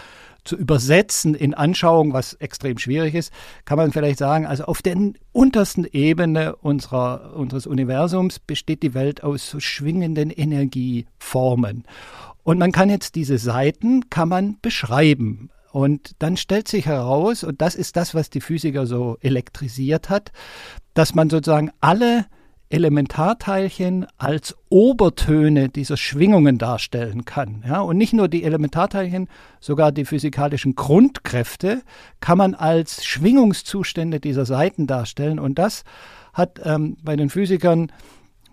zu 0.45 0.57
übersetzen 0.57 1.35
in 1.37 1.55
Anschauung, 1.55 2.13
was 2.13 2.35
extrem 2.35 2.77
schwierig 2.79 3.15
ist, 3.15 3.33
kann 3.65 3.79
man 3.79 3.93
vielleicht 3.93 4.19
sagen, 4.19 4.47
also 4.47 4.65
auf 4.65 4.83
der 4.83 4.97
untersten 5.31 5.85
Ebene 5.85 6.57
unserer, 6.57 7.37
unseres 7.37 7.69
Universums 7.69 8.41
besteht 8.41 8.83
die 8.83 8.95
Welt 8.95 9.23
aus 9.23 9.49
so 9.49 9.61
schwingenden 9.61 10.31
Energieformen. 10.31 11.85
Und 12.43 12.59
man 12.59 12.73
kann 12.73 12.91
jetzt 12.91 13.15
diese 13.15 13.39
Seiten, 13.39 14.11
kann 14.11 14.29
man 14.29 14.57
beschreiben. 14.61 15.51
Und 15.73 16.13
dann 16.19 16.37
stellt 16.37 16.69
sich 16.69 16.87
heraus, 16.87 17.45
und 17.45 17.63
das 17.63 17.75
ist 17.75 17.97
das, 17.97 18.15
was 18.15 18.29
die 18.29 18.43
Physiker 18.43 18.87
so 18.87 19.17
elektrisiert 19.21 20.11
hat, 20.11 20.31
dass 20.93 21.15
man 21.15 21.31
sozusagen 21.31 21.71
alle 21.81 22.27
Elementarteilchen 22.69 24.07
als 24.19 24.57
Obertöne 24.69 25.69
dieser 25.69 25.97
Schwingungen 25.97 26.59
darstellen 26.59 27.25
kann. 27.25 27.65
Ja, 27.67 27.81
und 27.81 27.97
nicht 27.99 28.13
nur 28.13 28.29
die 28.29 28.45
Elementarteilchen, 28.45 29.29
sogar 29.61 29.93
die 29.93 30.05
physikalischen 30.05 30.75
Grundkräfte 30.75 31.83
kann 32.21 32.39
man 32.39 32.55
als 32.55 33.05
Schwingungszustände 33.05 34.21
dieser 34.21 34.47
Seiten 34.47 34.87
darstellen. 34.87 35.39
Und 35.39 35.59
das 35.59 35.85
hat 36.33 36.61
ähm, 36.65 36.97
bei 37.03 37.17
den 37.17 37.31
Physikern 37.31 37.93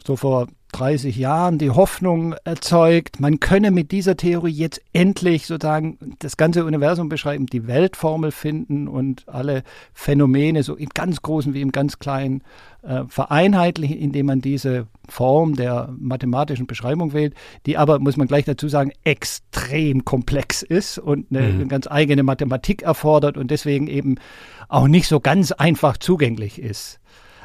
so 0.06 0.16
vor 0.16 0.48
30 0.72 1.18
Jahren 1.18 1.58
die 1.58 1.72
Hoffnung 1.72 2.36
erzeugt, 2.44 3.20
man 3.20 3.40
könne 3.40 3.72
mit 3.72 3.92
dieser 3.92 4.16
Theorie 4.18 4.52
jetzt 4.52 4.82
endlich 4.94 5.48
sozusagen 5.48 5.98
das 6.20 6.38
ganze 6.38 6.64
Universum 6.64 7.10
beschreiben, 7.10 7.48
die 7.48 7.68
Weltformel 7.68 8.32
finden 8.32 8.88
und 8.88 9.28
alle 9.28 9.64
Phänomene 9.94 10.62
so 10.62 10.76
im 10.76 10.90
ganz 10.90 11.22
Großen 11.24 11.56
wie 11.56 11.62
im 11.62 11.72
ganz 11.72 11.98
Kleinen 11.98 12.44
äh, 12.84 13.04
vereinheitlichen, 13.08 13.98
indem 13.98 14.28
man 14.28 14.42
diese 14.42 14.86
Form 15.08 15.56
der 15.56 15.92
mathematischen 15.98 16.68
Beschreibung 16.68 17.14
wählt, 17.14 17.34
die 17.66 17.78
aber, 17.78 17.98
muss 17.98 18.16
man 18.16 18.28
gleich 18.28 18.46
dazu 18.46 18.70
sagen, 18.70 18.92
extrem 19.04 20.06
komplex 20.06 20.62
ist 20.62 21.00
und 21.00 21.28
eine, 21.32 21.48
mhm. 21.48 21.54
eine 21.56 21.68
ganz 21.68 21.88
eigene 21.88 22.22
Mathematik 22.22 22.84
erfordert 22.84 23.38
und 23.38 23.50
deswegen 23.50 23.88
eben 23.88 24.16
auch 24.68 24.88
nicht 24.88 25.08
so 25.08 25.20
ganz 25.20 25.52
einfach 25.52 25.98
zugänglich 25.98 26.62
ist. 26.62 27.00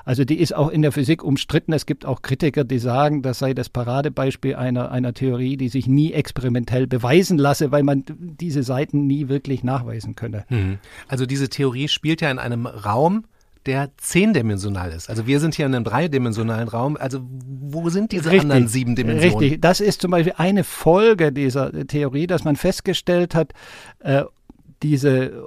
Also 0.04 0.24
die 0.24 0.38
ist 0.38 0.54
auch 0.54 0.68
in 0.68 0.82
der 0.82 0.92
Physik 0.92 1.22
umstritten. 1.24 1.72
Es 1.72 1.86
gibt 1.86 2.04
auch 2.04 2.22
Kritiker, 2.22 2.64
die 2.64 2.78
sagen, 2.78 3.22
das 3.22 3.38
sei 3.38 3.54
das 3.54 3.68
Paradebeispiel 3.68 4.54
einer, 4.54 4.90
einer 4.90 5.14
Theorie, 5.14 5.56
die 5.56 5.68
sich 5.68 5.86
nie 5.86 6.12
experimentell 6.12 6.86
beweisen 6.86 7.38
lasse, 7.38 7.72
weil 7.72 7.82
man 7.82 8.04
diese 8.08 8.62
Seiten 8.62 9.06
nie 9.06 9.28
wirklich 9.28 9.64
nachweisen 9.64 10.14
könne. 10.14 10.44
Mhm. 10.48 10.78
Also 11.08 11.26
diese 11.26 11.48
Theorie 11.48 11.88
spielt 11.88 12.20
ja 12.20 12.30
in 12.30 12.38
einem 12.38 12.66
Raum, 12.66 13.24
der 13.66 13.90
zehndimensional 13.96 14.92
ist. 14.92 15.08
Also 15.08 15.26
wir 15.26 15.40
sind 15.40 15.54
hier 15.54 15.66
in 15.66 15.74
einem 15.74 15.84
dreidimensionalen 15.84 16.68
Raum. 16.68 16.98
Also 16.98 17.20
wo 17.22 17.88
sind 17.88 18.12
diese 18.12 18.30
richtig, 18.30 18.42
anderen 18.42 18.68
sieben 18.68 18.94
Dimensionen? 18.94 19.38
Richtig, 19.38 19.60
das 19.60 19.80
ist 19.80 20.02
zum 20.02 20.10
Beispiel 20.10 20.34
eine 20.36 20.64
Folge 20.64 21.32
dieser 21.32 21.72
Theorie, 21.86 22.26
dass 22.26 22.44
man 22.44 22.56
festgestellt 22.56 23.34
hat, 23.34 23.52
äh, 24.00 24.24
diese 24.82 25.46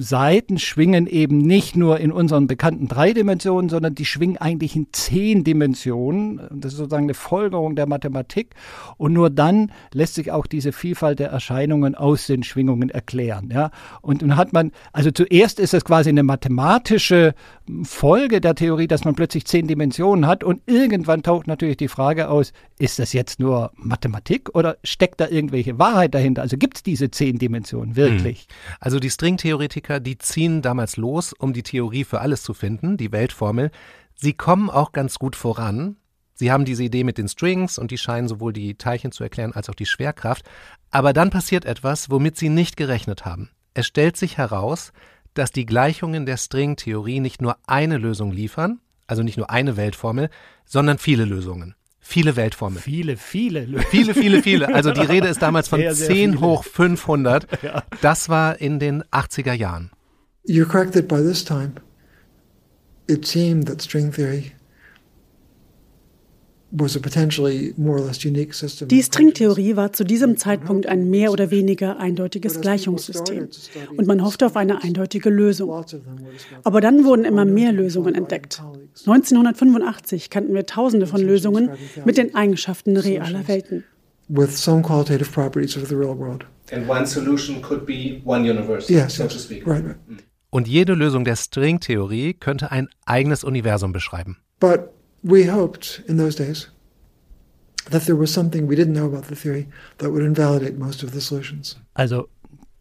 Seiten 0.00 0.58
schwingen 0.58 1.06
eben 1.06 1.38
nicht 1.38 1.76
nur 1.76 2.00
in 2.00 2.12
unseren 2.12 2.46
bekannten 2.46 2.88
drei 2.88 3.12
Dimensionen, 3.12 3.68
sondern 3.68 3.94
die 3.94 4.04
schwingen 4.04 4.36
eigentlich 4.36 4.76
in 4.76 4.88
zehn 4.92 5.44
Dimensionen. 5.44 6.40
Das 6.50 6.72
ist 6.72 6.78
sozusagen 6.78 7.04
eine 7.04 7.14
Folgerung 7.14 7.76
der 7.76 7.86
Mathematik. 7.86 8.54
Und 8.96 9.12
nur 9.12 9.30
dann 9.30 9.72
lässt 9.92 10.14
sich 10.14 10.32
auch 10.32 10.46
diese 10.46 10.72
Vielfalt 10.72 11.18
der 11.18 11.30
Erscheinungen 11.30 11.94
aus 11.94 12.26
den 12.26 12.42
Schwingungen 12.42 12.90
erklären. 12.90 13.50
Ja? 13.52 13.70
Und 14.00 14.22
dann 14.22 14.36
hat 14.36 14.52
man, 14.52 14.72
also 14.92 15.10
zuerst 15.10 15.60
ist 15.60 15.74
es 15.74 15.84
quasi 15.84 16.10
eine 16.10 16.22
mathematische 16.22 17.34
Folge 17.82 18.40
der 18.40 18.54
Theorie, 18.54 18.86
dass 18.86 19.04
man 19.04 19.14
plötzlich 19.14 19.44
zehn 19.46 19.66
Dimensionen 19.66 20.26
hat. 20.26 20.44
Und 20.44 20.62
irgendwann 20.66 21.22
taucht 21.22 21.46
natürlich 21.46 21.76
die 21.76 21.88
Frage 21.88 22.28
aus, 22.28 22.52
ist 22.78 22.98
das 22.98 23.12
jetzt 23.12 23.40
nur 23.40 23.72
Mathematik 23.76 24.54
oder 24.54 24.76
steckt 24.84 25.20
da 25.20 25.28
irgendwelche 25.28 25.78
Wahrheit 25.78 26.14
dahinter? 26.14 26.42
Also 26.42 26.56
gibt 26.56 26.78
es 26.78 26.82
diese 26.82 27.10
zehn 27.10 27.38
Dimensionen 27.38 27.96
wirklich? 27.96 28.40
Hm. 28.40 28.74
Also 28.80 29.00
die 29.00 29.10
Stringtheoretiker, 29.68 30.00
die 30.00 30.18
ziehen 30.18 30.62
damals 30.62 30.96
los, 30.96 31.32
um 31.32 31.52
die 31.52 31.62
Theorie 31.62 32.04
für 32.04 32.20
alles 32.20 32.42
zu 32.42 32.54
finden, 32.54 32.96
die 32.96 33.12
Weltformel. 33.12 33.70
Sie 34.14 34.32
kommen 34.32 34.70
auch 34.70 34.92
ganz 34.92 35.18
gut 35.18 35.36
voran. 35.36 35.96
Sie 36.34 36.50
haben 36.50 36.64
diese 36.64 36.84
Idee 36.84 37.04
mit 37.04 37.18
den 37.18 37.28
Strings 37.28 37.78
und 37.78 37.90
die 37.90 37.98
scheinen 37.98 38.28
sowohl 38.28 38.52
die 38.52 38.76
Teilchen 38.76 39.12
zu 39.12 39.22
erklären 39.22 39.52
als 39.52 39.68
auch 39.68 39.74
die 39.74 39.86
Schwerkraft. 39.86 40.48
Aber 40.90 41.12
dann 41.12 41.30
passiert 41.30 41.64
etwas, 41.64 42.10
womit 42.10 42.36
sie 42.36 42.48
nicht 42.48 42.76
gerechnet 42.76 43.24
haben. 43.24 43.50
Es 43.74 43.86
stellt 43.86 44.16
sich 44.16 44.38
heraus, 44.38 44.92
dass 45.34 45.52
die 45.52 45.66
Gleichungen 45.66 46.26
der 46.26 46.36
Stringtheorie 46.36 47.20
nicht 47.20 47.42
nur 47.42 47.56
eine 47.66 47.98
Lösung 47.98 48.32
liefern, 48.32 48.80
also 49.06 49.22
nicht 49.22 49.36
nur 49.36 49.50
eine 49.50 49.76
Weltformel, 49.76 50.30
sondern 50.64 50.98
viele 50.98 51.24
Lösungen. 51.24 51.74
Viele 52.10 52.36
Weltformeln. 52.36 52.82
Viele, 52.82 53.18
viele. 53.18 53.66
Viele, 53.90 54.14
viele, 54.14 54.42
viele. 54.42 54.74
Also 54.74 54.92
die 54.92 55.02
Rede 55.02 55.28
ist 55.28 55.42
damals 55.42 55.68
von 55.68 55.78
sehr, 55.78 55.94
sehr 55.94 56.06
10 56.06 56.30
viele. 56.32 56.40
hoch 56.40 56.64
500. 56.64 57.46
Ja. 57.62 57.82
Das 58.00 58.30
war 58.30 58.58
in 58.62 58.78
den 58.78 59.02
80er 59.12 59.52
Jahren. 59.52 59.90
You're 60.46 60.64
correct 60.64 60.94
that 60.94 61.06
by 61.06 61.16
this 61.16 61.44
time 61.44 61.72
it 63.08 63.26
seemed 63.26 63.66
that 63.68 63.82
string 63.82 64.10
theory 64.10 64.52
die 66.70 66.88
Stringtheorie 69.02 69.76
war 69.76 69.92
zu 69.94 70.04
diesem 70.04 70.36
Zeitpunkt 70.36 70.86
ein 70.86 71.08
mehr 71.08 71.32
oder 71.32 71.50
weniger 71.50 71.98
eindeutiges 71.98 72.60
Gleichungssystem 72.60 73.48
und 73.96 74.06
man 74.06 74.22
hoffte 74.22 74.44
auf 74.44 74.56
eine 74.56 74.82
eindeutige 74.82 75.30
Lösung. 75.30 75.84
Aber 76.64 76.82
dann 76.82 77.04
wurden 77.04 77.24
immer 77.24 77.46
mehr 77.46 77.72
Lösungen 77.72 78.14
entdeckt. 78.14 78.62
1985 79.06 80.28
kannten 80.28 80.54
wir 80.54 80.66
tausende 80.66 81.06
von 81.06 81.22
Lösungen 81.22 81.70
mit 82.04 82.18
den 82.18 82.34
Eigenschaften 82.34 82.98
realer 82.98 83.48
Welten. 83.48 83.84
With 84.28 84.62
some 84.62 84.82
qualitative 84.82 85.30
properties 85.30 85.74
of 85.76 85.88
the 85.88 85.94
real 85.94 86.18
world. 86.18 86.44
And 86.70 86.86
one 86.86 87.06
solution 87.06 87.62
could 87.62 87.86
be 87.86 88.20
one 88.24 88.42
universe, 88.42 88.92
yes, 88.92 89.16
so 89.16 89.24
to 89.24 89.38
speak. 89.38 89.66
Right, 89.66 89.82
right. 89.82 89.96
Und 90.50 90.68
jede 90.68 90.92
Lösung 90.92 91.24
der 91.24 91.36
Stringtheorie 91.36 92.34
könnte 92.34 92.70
ein 92.70 92.90
eigenes 93.06 93.42
Universum 93.42 93.92
beschreiben. 93.92 94.36
But 94.60 94.90
we 95.22 95.50
hoped 95.50 96.02
in 96.08 96.16
those 96.16 96.36
days 96.36 96.70
that 97.90 98.04
there 98.04 98.18
was 98.18 98.32
something 98.32 98.68
we 98.68 98.76
didn't 98.76 98.94
know 98.94 99.06
about 99.06 99.28
the 99.28 99.34
theory 99.34 99.66
that 99.98 100.10
would 100.10 100.22
invalidate 100.22 100.78
most 100.78 101.02
of 101.02 101.12
the 101.12 101.20
solutions. 101.20 101.76
Also 101.94 102.28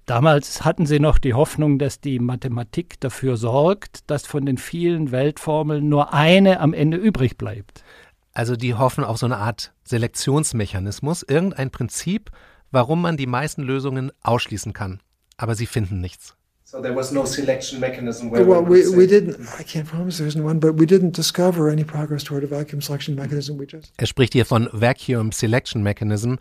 Damals 0.08 0.63
hatten 0.63 0.86
sie 0.86 1.01
noch 1.01 1.17
die 1.17 1.34
Hoffnung, 1.34 1.79
dass 1.79 2.00
die 2.00 2.20
Mathematik 2.20 2.98
dafür 3.01 3.36
sorgt, 3.36 4.10
dass 4.10 4.25
von 4.25 4.46
den 4.46 4.58
vielen 4.58 5.12
Weltformeln 5.12 5.89
nur 5.89 6.13
eine 6.13 6.62
am 6.62 6.73
Ende 6.73 6.95
übrig 6.95 7.38
bleibt. 7.38 7.84
Also 8.32 8.56
die 8.56 8.73
hoffen 8.73 9.04
auf 9.04 9.17
so 9.17 9.26
eine 9.26 9.36
Art 9.36 9.73
Selektionsmechanismus, 9.84 11.23
irgendein 11.23 11.71
Prinzip, 11.71 12.32
warum 12.71 13.02
man 13.02 13.17
die 13.17 13.28
meisten 13.28 13.63
Lösungen 13.63 14.13
ausschließen 14.23 14.71
kann. 14.71 15.02
Aber 15.36 15.56
sie 15.56 15.65
finden 15.65 16.00
nichts. 16.00 16.37
So 16.69 16.82
there 16.82 16.93
was 16.93 17.13
no 17.13 17.23
selection 17.23 17.80
mechanism 17.80 18.30
where 18.30 18.45
well, 18.45 18.62
we, 18.62 18.86
we 18.89 19.08
didn't. 19.08 19.39
I 19.58 19.63
can't 19.63 19.88
promise 19.88 20.17
there 20.17 20.27
isn't 20.27 20.43
one, 20.43 20.60
but 20.60 20.73
we 20.73 20.86
didn't 20.86 21.15
discover 21.15 21.69
any 21.69 21.86
progress 21.86 22.25
toward 22.25 22.43
a 22.43 22.47
vacuum 22.47 22.82
selection 22.82 23.15
mechanism. 23.15 23.58
We 23.58 23.65
just. 23.65 23.93
Er 23.95 24.06
spricht 24.06 24.34
hier 24.34 24.45
von 24.45 24.67
Vacuum 24.73 25.32
Selection 25.32 25.82
Mechanism, 25.82 26.36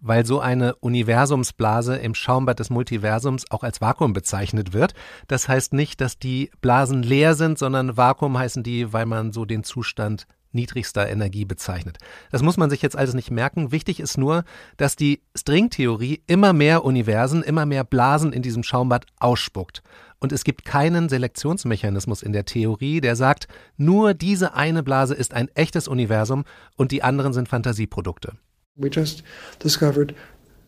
weil 0.00 0.24
so 0.24 0.40
eine 0.40 0.76
Universumsblase 0.76 1.96
im 1.96 2.14
Schaumbad 2.14 2.58
des 2.58 2.70
Multiversums 2.70 3.50
auch 3.50 3.62
als 3.62 3.82
Vakuum 3.82 4.14
bezeichnet 4.14 4.72
wird. 4.72 4.94
Das 5.28 5.46
heißt 5.46 5.74
nicht, 5.74 6.00
dass 6.00 6.18
die 6.18 6.50
Blasen 6.62 7.02
leer 7.02 7.34
sind, 7.34 7.58
sondern 7.58 7.98
Vakuum 7.98 8.38
heißen 8.38 8.62
die, 8.62 8.94
weil 8.94 9.04
man 9.04 9.34
so 9.34 9.44
den 9.44 9.62
Zustand 9.62 10.26
niedrigster 10.56 11.08
Energie 11.08 11.44
bezeichnet. 11.44 11.98
Das 12.32 12.42
muss 12.42 12.56
man 12.56 12.68
sich 12.68 12.82
jetzt 12.82 12.96
alles 12.96 13.14
nicht 13.14 13.30
merken. 13.30 13.70
Wichtig 13.70 14.00
ist 14.00 14.18
nur, 14.18 14.44
dass 14.76 14.96
die 14.96 15.20
Stringtheorie 15.36 16.22
immer 16.26 16.52
mehr 16.52 16.84
Universen, 16.84 17.44
immer 17.44 17.64
mehr 17.64 17.84
Blasen 17.84 18.32
in 18.32 18.42
diesem 18.42 18.64
Schaumbad 18.64 19.06
ausspuckt. 19.20 19.84
Und 20.18 20.32
es 20.32 20.42
gibt 20.42 20.64
keinen 20.64 21.08
Selektionsmechanismus 21.08 22.22
in 22.22 22.32
der 22.32 22.44
Theorie, 22.44 23.00
der 23.00 23.14
sagt, 23.16 23.48
nur 23.76 24.14
diese 24.14 24.54
eine 24.54 24.82
Blase 24.82 25.14
ist 25.14 25.34
ein 25.34 25.48
echtes 25.54 25.86
Universum 25.86 26.44
und 26.76 26.90
die 26.90 27.02
anderen 27.02 27.32
sind 27.32 27.48
Fantasieprodukte. 27.48 28.32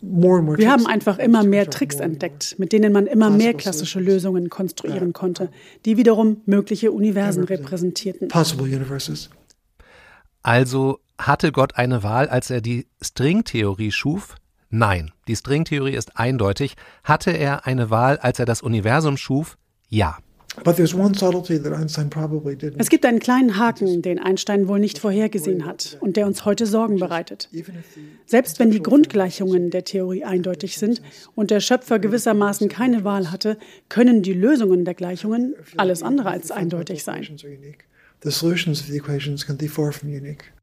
Wir 0.01 0.71
haben 0.71 0.87
einfach 0.87 1.19
immer 1.19 1.43
mehr 1.43 1.69
Tricks 1.69 1.97
entdeckt, 1.97 2.55
mit 2.57 2.71
denen 2.71 2.93
man 2.93 3.05
immer 3.05 3.29
mehr 3.29 3.53
klassische 3.53 3.99
Lösungen 3.99 4.49
konstruieren 4.49 5.11
konnte, 5.13 5.49
die 5.85 5.97
wiederum 5.97 6.41
mögliche 6.45 6.91
Universen 6.91 7.43
repräsentierten. 7.43 8.29
Also 10.43 10.99
hatte 11.17 11.51
Gott 11.51 11.75
eine 11.75 12.03
Wahl, 12.03 12.29
als 12.29 12.49
er 12.49 12.61
die 12.61 12.87
Stringtheorie 13.01 13.91
schuf? 13.91 14.35
Nein, 14.69 15.11
die 15.27 15.35
Stringtheorie 15.35 15.95
ist 15.95 16.17
eindeutig. 16.17 16.75
Hatte 17.03 17.31
er 17.31 17.65
eine 17.65 17.89
Wahl, 17.89 18.17
als 18.19 18.39
er 18.39 18.45
das 18.45 18.61
Universum 18.61 19.17
schuf? 19.17 19.57
Ja. 19.89 20.17
Es 22.77 22.89
gibt 22.89 23.05
einen 23.05 23.19
kleinen 23.19 23.57
Haken, 23.57 24.01
den 24.01 24.19
Einstein 24.19 24.67
wohl 24.67 24.79
nicht 24.79 24.99
vorhergesehen 24.99 25.65
hat 25.65 25.97
und 26.01 26.17
der 26.17 26.27
uns 26.27 26.43
heute 26.43 26.65
Sorgen 26.65 26.97
bereitet. 26.99 27.49
Selbst 28.25 28.59
wenn 28.59 28.71
die 28.71 28.81
Grundgleichungen 28.81 29.69
der 29.69 29.85
Theorie 29.85 30.25
eindeutig 30.25 30.77
sind 30.77 31.01
und 31.35 31.51
der 31.51 31.59
Schöpfer 31.59 31.99
gewissermaßen 31.99 32.67
keine 32.67 33.03
Wahl 33.03 33.31
hatte, 33.31 33.57
können 33.89 34.21
die 34.21 34.33
Lösungen 34.33 34.85
der 34.85 34.95
Gleichungen 34.95 35.55
alles 35.77 36.03
andere 36.03 36.29
als 36.29 36.51
eindeutig 36.51 37.03
sein. 37.03 37.27
The 38.21 38.31
solutions 38.31 38.81
of 38.81 38.87
the 38.87 38.97
equations 38.97 39.45
can 39.45 39.57
be 39.57 39.67
far 39.67 39.91
from 39.91 40.09
unique. 40.09 40.53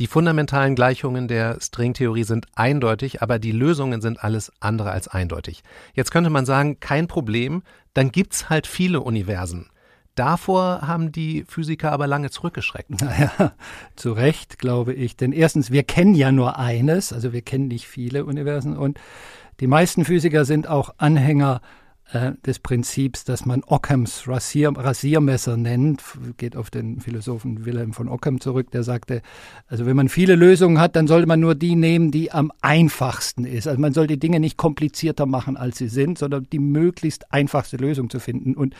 Die 0.00 0.08
fundamentalen 0.08 0.74
Gleichungen 0.74 1.28
der 1.28 1.58
Stringtheorie 1.60 2.24
sind 2.24 2.46
eindeutig, 2.56 3.22
aber 3.22 3.38
die 3.38 3.52
Lösungen 3.52 4.00
sind 4.00 4.24
alles 4.24 4.50
andere 4.58 4.90
als 4.90 5.06
eindeutig. 5.06 5.62
Jetzt 5.94 6.10
könnte 6.10 6.30
man 6.30 6.46
sagen, 6.46 6.80
kein 6.80 7.06
Problem, 7.06 7.62
dann 7.92 8.10
gibt's 8.10 8.50
halt 8.50 8.66
viele 8.66 9.02
Universen. 9.02 9.70
Davor 10.16 10.82
haben 10.82 11.12
die 11.12 11.44
Physiker 11.46 11.92
aber 11.92 12.06
lange 12.06 12.30
zurückgeschreckt. 12.30 12.90
Naja, 13.00 13.54
zu 13.94 14.12
Recht, 14.12 14.58
glaube 14.58 14.94
ich. 14.94 15.16
Denn 15.16 15.32
erstens, 15.32 15.70
wir 15.70 15.84
kennen 15.84 16.14
ja 16.14 16.32
nur 16.32 16.58
eines, 16.58 17.12
also 17.12 17.32
wir 17.32 17.42
kennen 17.42 17.68
nicht 17.68 17.86
viele 17.86 18.24
Universen 18.24 18.76
und 18.76 18.98
die 19.60 19.66
meisten 19.68 20.04
Physiker 20.04 20.44
sind 20.44 20.66
auch 20.68 20.94
Anhänger 20.98 21.60
äh, 22.14 22.32
des 22.46 22.58
Prinzips, 22.58 23.24
das 23.24 23.44
man 23.44 23.62
Ockhams 23.66 24.28
Rasier, 24.28 24.72
Rasiermesser 24.74 25.56
nennt, 25.56 26.02
geht 26.36 26.56
auf 26.56 26.70
den 26.70 27.00
Philosophen 27.00 27.66
Wilhelm 27.66 27.92
von 27.92 28.08
Ockham 28.08 28.40
zurück, 28.40 28.70
der 28.70 28.82
sagte, 28.82 29.20
also 29.66 29.84
wenn 29.86 29.96
man 29.96 30.08
viele 30.08 30.36
Lösungen 30.36 30.78
hat, 30.78 30.96
dann 30.96 31.06
sollte 31.06 31.26
man 31.26 31.40
nur 31.40 31.54
die 31.54 31.74
nehmen, 31.74 32.10
die 32.10 32.32
am 32.32 32.52
einfachsten 32.60 33.44
ist. 33.44 33.66
Also 33.66 33.80
man 33.80 33.92
soll 33.92 34.06
die 34.06 34.18
Dinge 34.18 34.40
nicht 34.40 34.56
komplizierter 34.56 35.26
machen, 35.26 35.56
als 35.56 35.78
sie 35.78 35.88
sind, 35.88 36.18
sondern 36.18 36.46
die 36.52 36.60
möglichst 36.60 37.32
einfachste 37.32 37.76
Lösung 37.76 38.10
zu 38.10 38.20
finden. 38.20 38.54
Und 38.54 38.74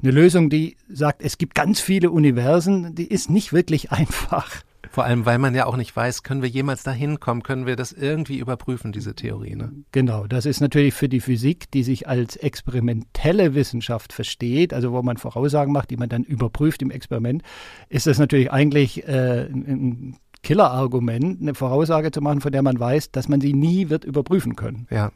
eine 0.00 0.12
Lösung, 0.12 0.48
die 0.48 0.76
sagt, 0.88 1.22
es 1.22 1.38
gibt 1.38 1.54
ganz 1.54 1.80
viele 1.80 2.10
Universen, 2.10 2.94
die 2.94 3.08
ist 3.08 3.30
nicht 3.30 3.52
wirklich 3.52 3.90
einfach. 3.96 4.62
Vor 4.96 5.04
allem, 5.04 5.26
weil 5.26 5.36
man 5.36 5.54
ja 5.54 5.66
auch 5.66 5.76
nicht 5.76 5.94
weiß, 5.94 6.22
können 6.22 6.40
wir 6.40 6.48
jemals 6.48 6.82
dahin 6.82 7.20
kommen, 7.20 7.42
können 7.42 7.66
wir 7.66 7.76
das 7.76 7.92
irgendwie 7.92 8.38
überprüfen, 8.38 8.92
diese 8.92 9.14
Theorie. 9.14 9.54
Ne? 9.54 9.70
Genau, 9.92 10.26
das 10.26 10.46
ist 10.46 10.62
natürlich 10.62 10.94
für 10.94 11.10
die 11.10 11.20
Physik, 11.20 11.70
die 11.70 11.82
sich 11.82 12.08
als 12.08 12.36
experimentelle 12.36 13.54
Wissenschaft 13.54 14.14
versteht, 14.14 14.72
also 14.72 14.92
wo 14.92 15.02
man 15.02 15.18
Voraussagen 15.18 15.70
macht, 15.70 15.90
die 15.90 15.98
man 15.98 16.08
dann 16.08 16.22
überprüft 16.22 16.80
im 16.80 16.90
Experiment, 16.90 17.42
ist 17.90 18.06
das 18.06 18.18
natürlich 18.18 18.50
eigentlich 18.50 19.06
äh, 19.06 19.42
ein 19.50 20.16
Killerargument, 20.42 21.42
eine 21.42 21.54
Voraussage 21.54 22.10
zu 22.10 22.22
machen, 22.22 22.40
von 22.40 22.52
der 22.52 22.62
man 22.62 22.80
weiß, 22.80 23.10
dass 23.10 23.28
man 23.28 23.42
sie 23.42 23.52
nie 23.52 23.90
wird 23.90 24.06
überprüfen 24.06 24.56
können. 24.56 24.86
Ja. 24.90 25.12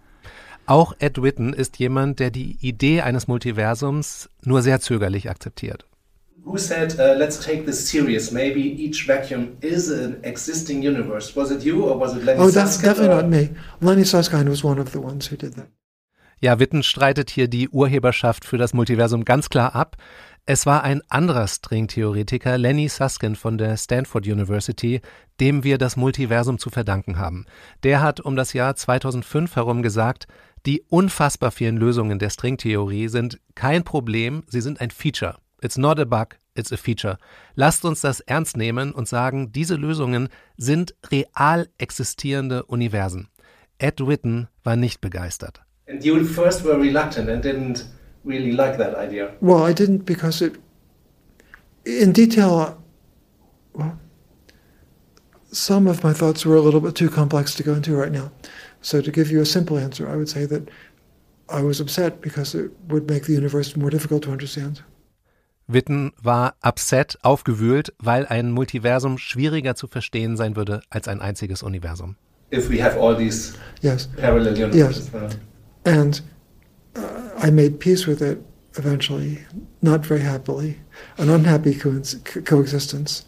Auch 0.67 0.93
Ed 0.99 1.23
Witten 1.23 1.55
ist 1.55 1.79
jemand, 1.79 2.21
der 2.21 2.31
die 2.31 2.59
Idee 2.61 3.01
eines 3.01 3.29
Multiversums 3.29 4.29
nur 4.45 4.61
sehr 4.61 4.81
zögerlich 4.81 5.31
akzeptiert. 5.31 5.87
Who 6.51 6.59
said, 6.59 6.99
uh, 6.99 7.15
let's 7.19 7.39
take 7.45 7.65
this 7.67 7.89
serious. 7.89 8.31
Maybe 8.33 8.61
each 8.61 9.07
vacuum 9.07 9.57
is 9.61 9.91
an 9.91 10.19
existing 10.25 10.83
universe. 10.83 11.35
Was 11.37 11.51
it 11.51 11.65
you 11.65 11.85
or 11.85 11.99
was 11.99 12.15
it 12.17 12.25
Lenny 12.25 12.41
Oh, 12.41 12.51
that's 12.51 12.75
Susskind, 12.75 12.85
definitely 12.97 13.15
or- 13.17 13.23
not 13.23 13.31
me. 13.31 13.51
Lenny 13.81 14.05
Susskind 14.05 14.49
was 14.49 14.63
one 14.65 14.79
of 14.81 14.93
the 14.93 15.01
ones 15.01 15.31
who 15.31 15.37
did 15.37 15.55
that. 15.57 15.69
Ja, 16.43 16.59
Witten 16.59 16.83
streitet 16.83 17.29
hier 17.31 17.49
die 17.49 17.69
Urheberschaft 17.69 18.47
für 18.47 18.57
das 18.57 18.73
Multiversum 18.73 19.25
ganz 19.27 19.51
klar 19.51 19.75
ab. 19.75 19.97
Es 20.47 20.65
war 20.65 20.83
ein 20.83 21.03
anderer 21.09 21.47
Stringtheoretiker, 21.47 22.57
Lenny 22.57 22.89
Susskind 22.89 23.37
von 23.37 23.59
der 23.59 23.77
Stanford 23.77 24.27
University, 24.27 25.03
dem 25.39 25.65
wir 25.65 25.77
das 25.77 25.97
Multiversum 25.97 26.59
zu 26.59 26.71
verdanken 26.71 27.19
haben. 27.19 27.45
Der 27.83 28.01
hat 28.01 28.21
um 28.21 28.37
das 28.37 28.55
Jahr 28.55 28.75
2005 28.75 29.55
herum 29.57 29.83
gesagt, 29.83 30.27
die 30.67 30.83
unfassbar 30.89 31.51
vielen 31.51 31.77
Lösungen 31.77 32.19
der 32.19 32.31
Stringtheorie 32.31 33.09
sind 33.09 33.39
kein 33.55 33.85
Problem, 33.85 34.43
sie 34.49 34.61
sind 34.63 34.81
ein 34.81 34.91
Feature. 34.91 35.37
It's 35.63 35.77
not 35.77 35.99
a 35.99 36.07
bug, 36.07 36.37
it's 36.55 36.73
a 36.73 36.77
feature. 36.77 37.19
Lasst 37.55 37.85
uns 37.85 38.01
das 38.01 38.21
ernst 38.21 38.57
nehmen 38.57 38.93
und 38.93 39.09
sagen, 39.09 39.53
diese 39.53 39.77
Lösungen 39.77 40.29
sind 40.57 40.95
real 41.11 41.69
existierende 41.79 42.65
Universen. 42.65 43.29
Ed 43.79 44.07
Witten 44.07 44.49
war 44.65 44.77
nicht 44.77 45.01
begeistert. 45.01 45.61
And 45.87 46.05
you 46.05 46.25
first 46.25 46.65
were 46.65 46.79
reluctant 46.79 47.29
and 47.29 47.43
didn't 47.43 47.85
really 48.25 48.53
like 48.53 48.79
that 48.79 48.97
idea. 48.97 49.33
Well, 49.41 49.65
I 49.69 49.73
didn't 49.73 50.05
because 50.05 50.41
it, 50.41 50.59
in 51.85 52.13
detail, 52.13 52.77
well, 53.75 53.99
some 55.51 55.89
of 55.89 56.05
my 56.05 56.13
thoughts 56.13 56.47
were 56.47 56.57
a 56.57 56.61
little 56.61 56.81
bit 56.81 56.95
too 56.95 57.09
complex 57.09 57.55
to 57.57 57.63
go 57.63 57.75
into 57.75 57.97
right 57.97 58.13
now. 58.13 58.31
So, 58.83 59.01
to 59.01 59.11
give 59.11 59.31
you 59.31 59.41
a 59.41 59.47
simple 59.47 59.79
answer, 59.79 60.09
I 60.09 60.17
would 60.17 60.29
say 60.29 60.47
that 60.47 60.71
I 61.49 61.63
was 61.63 61.81
upset 61.81 62.21
because 62.21 62.55
it 62.55 62.71
would 62.89 63.09
make 63.11 63.25
the 63.25 63.33
universe 63.33 63.77
more 63.77 63.91
difficult 63.91 64.23
to 64.23 64.31
understand. 64.31 64.83
Witten 65.73 66.13
war 66.23 66.55
upset, 66.67 67.19
aufgewühlt, 67.23 67.93
weil 67.99 68.27
ein 68.27 68.51
Multiversum 68.51 69.19
schwieriger 69.19 69.75
zu 69.77 69.87
verstehen 69.87 70.37
sein 70.37 70.57
würde 70.57 70.83
als 70.91 71.07
ein 71.09 71.21
einziges 71.21 71.63
Universum. 71.63 72.17
If 72.53 72.69
we 72.69 72.83
have 72.83 72.99
all 72.99 73.17
these 73.17 73.55
Yes. 73.81 74.09
parallel 74.17 74.55
universes. 74.65 75.11
Yes. 75.13 75.39
And 75.85 76.23
uh, 76.97 77.47
I 77.47 77.51
made 77.51 77.79
peace 77.79 78.07
with 78.09 78.21
it 78.21 78.39
eventually, 78.77 79.39
not 79.81 80.05
very 80.05 80.23
happily, 80.23 80.77
an 81.19 81.31
unhappy 81.31 81.75
co- 81.75 82.01
co- 82.25 82.41
coexistence, 82.43 83.25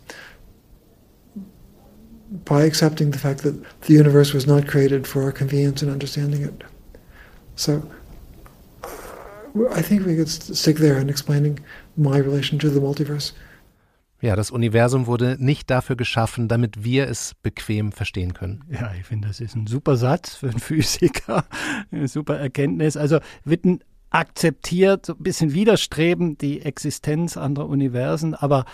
by 2.45 2.65
accepting 2.65 3.11
the 3.13 3.19
fact 3.19 3.43
that 3.43 3.55
the 3.83 3.93
universe 3.95 4.33
was 4.33 4.47
not 4.47 4.67
created 4.67 5.07
for 5.07 5.23
our 5.23 5.33
convenience 5.33 5.83
in 5.83 5.91
understanding 5.91 6.43
it. 6.43 6.65
So 7.57 7.83
uh, 8.83 9.69
I 9.71 9.83
think 9.83 10.07
we 10.07 10.17
could 10.17 10.29
st- 10.29 10.57
stick 10.57 10.77
there 10.79 10.99
in 10.99 11.09
explaining 11.11 11.61
my 11.97 12.19
relation 12.19 12.59
to 12.59 12.69
the 12.69 12.81
multiverse. 12.81 13.33
Ja, 14.21 14.37
das 14.37 14.53
Universum 14.53 15.09
wurde 15.09 15.37
nicht 15.41 15.69
dafür 15.69 15.97
geschaffen, 15.97 16.47
damit 16.47 16.85
wir 16.85 17.09
es 17.09 17.35
bequem 17.43 17.91
verstehen 17.91 18.35
können. 18.35 18.63
Ja, 18.71 18.93
ich 18.99 19.05
finde, 19.05 19.27
das 19.27 19.41
ist 19.41 19.57
ein 19.57 19.67
super 19.67 19.97
Satz 19.97 20.37
für 20.37 20.49
einen 20.49 20.59
Physiker, 20.61 21.45
eine 21.91 22.07
super 22.07 22.39
Erkenntnis. 22.39 22.97
Also 22.97 23.19
Witten 23.45 23.81
akzeptiert 24.11 25.07
so 25.07 25.15
ein 25.15 25.23
bisschen 25.23 25.55
widerstrebend 25.55 26.41
die 26.41 26.63
Existenz 26.63 27.37
anderer 27.37 27.69
Universen, 27.69 28.35
aber 28.35 28.65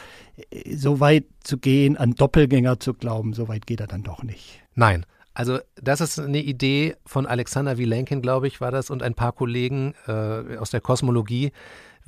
äh, 0.51 0.77
so 0.77 1.01
weit 1.01 1.25
zu 1.45 1.57
gehen, 1.57 1.97
an 1.97 2.13
Doppelgänger 2.13 2.81
zu 2.81 2.93
glauben, 2.93 3.33
so 3.33 3.49
weit 3.49 3.67
geht 3.67 3.81
er 3.81 3.87
dann 3.87 4.03
doch 4.03 4.23
nicht. 4.23 4.61
Nein. 4.75 5.07
Also 5.33 5.61
das 5.81 6.01
ist 6.01 6.19
eine 6.19 6.43
Idee 6.43 6.97
von 7.07 7.25
Alexander 7.25 7.79
Vilenkin, 7.79 8.21
glaube 8.21 8.49
ich, 8.49 8.61
war 8.61 8.73
das, 8.73 8.91
und 8.91 9.05
ein 9.05 9.15
paar 9.15 9.33
Kollegen 9.33 9.95
äh, 10.09 10.57
aus 10.57 10.71
der 10.71 10.81
Kosmologie. 10.81 11.53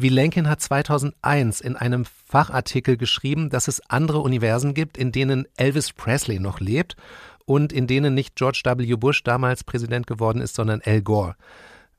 Vilenkin 0.01 0.49
hat 0.49 0.61
2001 0.61 1.61
in 1.61 1.77
einem 1.77 2.05
Fachartikel 2.05 2.97
geschrieben, 2.97 3.51
dass 3.51 3.69
es 3.69 3.83
andere 3.91 4.21
Universen 4.21 4.75
gibt, 4.75 4.97
in 4.97 5.13
denen 5.13 5.47
Elvis 5.57 5.93
Presley 5.93 6.39
noch 6.39 6.61
lebt 6.61 6.97
und 7.45 7.73
in 7.73 7.87
denen 7.87 8.15
nicht 8.15 8.37
George 8.37 8.63
W. 8.65 8.97
Bush 8.97 9.23
damals 9.23 9.65
Präsident 9.65 10.07
geworden 10.07 10.41
ist, 10.41 10.55
sondern 10.55 10.81
Al 10.85 11.03
Gore. 11.03 11.35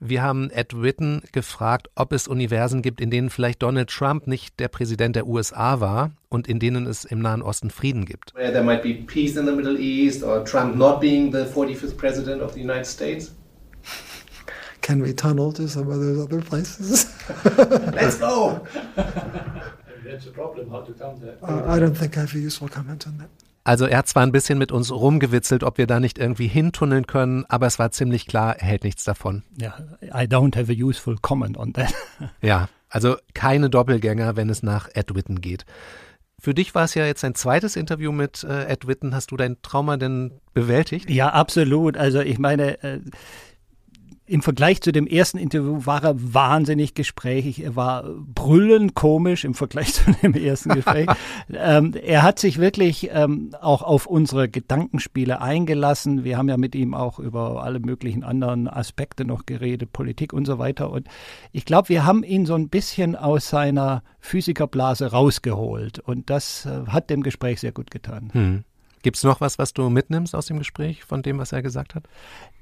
Wir 0.04 0.24
haben 0.24 0.50
Ed 0.50 0.82
Witten 0.82 1.22
gefragt, 1.32 1.92
ob 1.94 2.12
es 2.12 2.28
Universen 2.28 2.82
gibt, 2.82 3.02
in 3.02 3.12
denen 3.12 3.30
vielleicht 3.30 3.62
Donald 3.62 3.88
Trump 3.92 4.26
nicht 4.26 4.60
der 4.60 4.68
Präsident 4.68 5.16
der 5.16 5.28
USA 5.28 5.80
war 5.80 6.10
und 6.28 6.48
in 6.48 6.58
denen 6.58 6.88
es 6.88 7.06
im 7.06 7.20
Nahen 7.20 7.44
Osten 7.44 7.70
Frieden 7.70 8.06
gibt. 8.06 8.34
where 8.34 8.52
there 8.52 8.64
might 8.64 8.82
be 8.82 8.96
peace 8.96 9.38
in 9.38 9.46
the 9.46 9.52
Middle 9.52 9.78
East 9.78 10.24
or 10.24 10.44
Trump 10.44 10.76
not 10.76 11.02
being 11.02 11.32
the 11.32 11.46
45th 11.46 11.96
president 11.98 12.42
of 12.42 12.54
the 12.54 12.62
United 12.62 12.88
States. 12.88 13.32
Can 14.82 15.02
we 15.04 15.14
tunnel 15.14 15.54
to 15.54 15.68
some 15.68 15.90
of 15.92 16.00
those 16.00 16.20
other 16.24 16.42
places? 16.42 17.08
Let's 17.94 18.18
go! 18.20 18.62
That's 20.04 20.28
a 20.28 20.32
problem, 20.32 20.70
how 20.70 20.82
to 20.82 20.94
come 20.94 21.20
there. 21.22 21.38
uh, 21.44 21.76
I 21.76 21.80
don't 21.80 21.96
think 21.96 22.18
I 22.18 22.22
have 22.22 22.34
a 22.36 22.40
useful 22.40 22.68
comment 22.68 23.06
on 23.08 23.18
that. 23.20 23.30
Also 23.64 23.86
er 23.86 24.00
hat 24.00 24.08
zwar 24.08 24.24
ein 24.24 24.32
bisschen 24.32 24.58
mit 24.58 24.72
uns 24.72 24.92
rumgewitzelt, 24.92 25.64
ob 25.64 25.78
wir 25.78 25.86
da 25.86 26.00
nicht 26.00 26.18
irgendwie 26.18 26.48
hintunneln 26.48 27.06
können, 27.06 27.46
aber 27.48 27.68
es 27.68 27.78
war 27.78 27.92
ziemlich 27.92 28.26
klar, 28.26 28.58
er 28.58 28.66
hält 28.66 28.84
nichts 28.84 29.04
davon. 29.04 29.44
Ja, 29.56 29.76
I 30.02 30.26
don't 30.26 30.58
have 30.58 30.72
a 30.72 30.76
useful 30.76 31.16
comment 31.22 31.58
on 31.58 31.74
that. 31.74 31.94
Ja, 32.42 32.70
also 32.90 33.18
keine 33.36 33.70
Doppelgänger, 33.70 34.36
wenn 34.36 34.50
es 34.50 34.64
nach 34.64 34.90
Ed 34.96 35.14
Witten 35.14 35.42
geht. 35.42 35.66
Für 36.40 36.56
dich 36.56 36.74
war 36.74 36.86
es 36.86 36.96
ja 36.96 37.06
jetzt 37.06 37.24
ein 37.24 37.36
zweites 37.36 37.76
Interview 37.76 38.12
mit 38.12 38.44
äh, 38.44 38.66
Ed 38.66 38.88
Witten. 38.88 39.14
Hast 39.14 39.30
du 39.30 39.38
dein 39.38 39.62
Trauma 39.62 39.98
denn 39.98 40.32
bewältigt? 40.56 41.08
Ja, 41.08 41.30
absolut. 41.30 41.98
Also 41.98 42.20
ich 42.22 42.40
meine, 42.40 42.82
äh, 42.84 43.00
im 44.32 44.42
Vergleich 44.42 44.80
zu 44.80 44.94
dem 44.94 45.08
ersten 45.08 45.38
Interview 45.38 45.86
war 45.86 46.04
er 46.06 46.16
wahnsinnig 46.34 46.94
gesprächig. 46.94 47.62
Er 47.64 47.76
war 47.76 48.04
brüllend 48.04 48.96
komisch 48.96 49.44
im 49.44 49.54
Vergleich 49.54 49.94
zu 49.94 50.10
dem 50.24 50.34
ersten 50.34 50.70
Gespräch. 50.70 51.08
ähm, 51.54 51.94
er 52.02 52.24
hat 52.24 52.40
sich 52.40 52.58
wirklich 52.58 53.10
ähm, 53.12 53.54
auch 53.60 53.82
auf 53.82 54.06
unsere 54.06 54.48
Gedankenspiele 54.48 55.42
eingelassen. 55.42 56.24
Wir 56.24 56.38
haben 56.38 56.48
ja 56.48 56.56
mit 56.56 56.76
ihm 56.76 56.94
auch 56.94 57.20
über 57.20 57.62
alle 57.62 57.82
möglichen 57.82 58.24
anderen 58.24 58.70
Aspekte 58.70 59.26
noch 59.26 59.46
geredet, 59.46 59.92
Politik 59.92 60.32
und 60.32 60.46
so 60.46 60.58
weiter. 60.58 60.92
Und 60.92 61.08
ich 61.52 61.66
glaube, 61.66 61.90
wir 61.90 62.06
haben 62.06 62.24
ihn 62.24 62.46
so 62.46 62.56
ein 62.56 62.70
bisschen 62.70 63.18
aus 63.18 63.50
seiner 63.50 64.02
Physikerblase 64.22 65.12
rausgeholt. 65.12 66.00
Und 66.00 66.30
das 66.30 66.66
äh, 66.66 66.88
hat 66.88 67.10
dem 67.10 67.22
Gespräch 67.22 67.60
sehr 67.60 67.74
gut 67.74 67.92
getan. 67.92 68.30
Hm. 68.32 68.64
Gibt 69.02 69.18
es 69.18 69.24
noch 69.24 69.42
was, 69.42 69.58
was 69.58 69.74
du 69.74 69.90
mitnimmst 69.90 70.36
aus 70.36 70.46
dem 70.46 70.60
Gespräch, 70.60 71.04
von 71.04 71.22
dem, 71.22 71.38
was 71.38 71.52
er 71.52 71.62
gesagt 71.62 71.96
hat? 71.96 72.04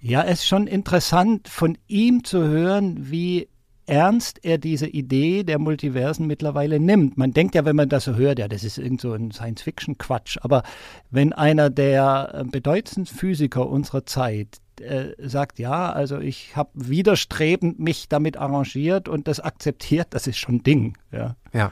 Ja, 0.02 0.23
es 0.23 0.39
ist 0.39 0.47
schon 0.47 0.67
interessant 0.67 1.47
von 1.47 1.78
ihm 1.88 2.23
zu 2.23 2.47
hören, 2.47 3.12
wie 3.12 3.49
ernst 3.89 4.39
er 4.45 4.60
diese 4.60 4.88
Idee 4.88 5.43
der 5.43 5.58
Multiversen 5.58 6.28
mittlerweile 6.28 6.80
nimmt. 6.80 7.17
Man 7.17 7.32
denkt 7.32 7.56
ja, 7.56 7.65
wenn 7.65 7.75
man 7.75 7.89
das 7.89 8.04
so 8.04 8.15
hört, 8.15 8.38
ja, 8.38 8.47
das 8.47 8.63
ist 8.63 8.78
irgend 8.78 9.02
so 9.02 9.13
ein 9.13 9.32
Science-Fiction-Quatsch. 9.32 10.38
Aber 10.41 10.63
wenn 11.10 11.34
einer 11.34 11.69
der 11.71 12.32
äh, 12.34 12.43
bedeutendsten 12.43 13.06
Physiker 13.06 13.67
unserer 13.67 14.06
Zeit 14.06 14.60
äh, 14.80 15.13
sagt, 15.17 15.58
ja, 15.58 15.91
also 15.91 16.19
ich 16.19 16.56
habe 16.56 16.69
widerstrebend 16.75 17.80
mich 17.80 18.08
damit 18.08 18.38
arrangiert 18.38 19.10
und 19.10 19.28
das 19.28 19.39
akzeptiert, 19.39 20.08
das 20.12 20.28
ist 20.28 20.38
schon 20.38 20.62
Ding. 20.62 20.95
Ja. 21.12 21.36
Ja. 21.52 21.71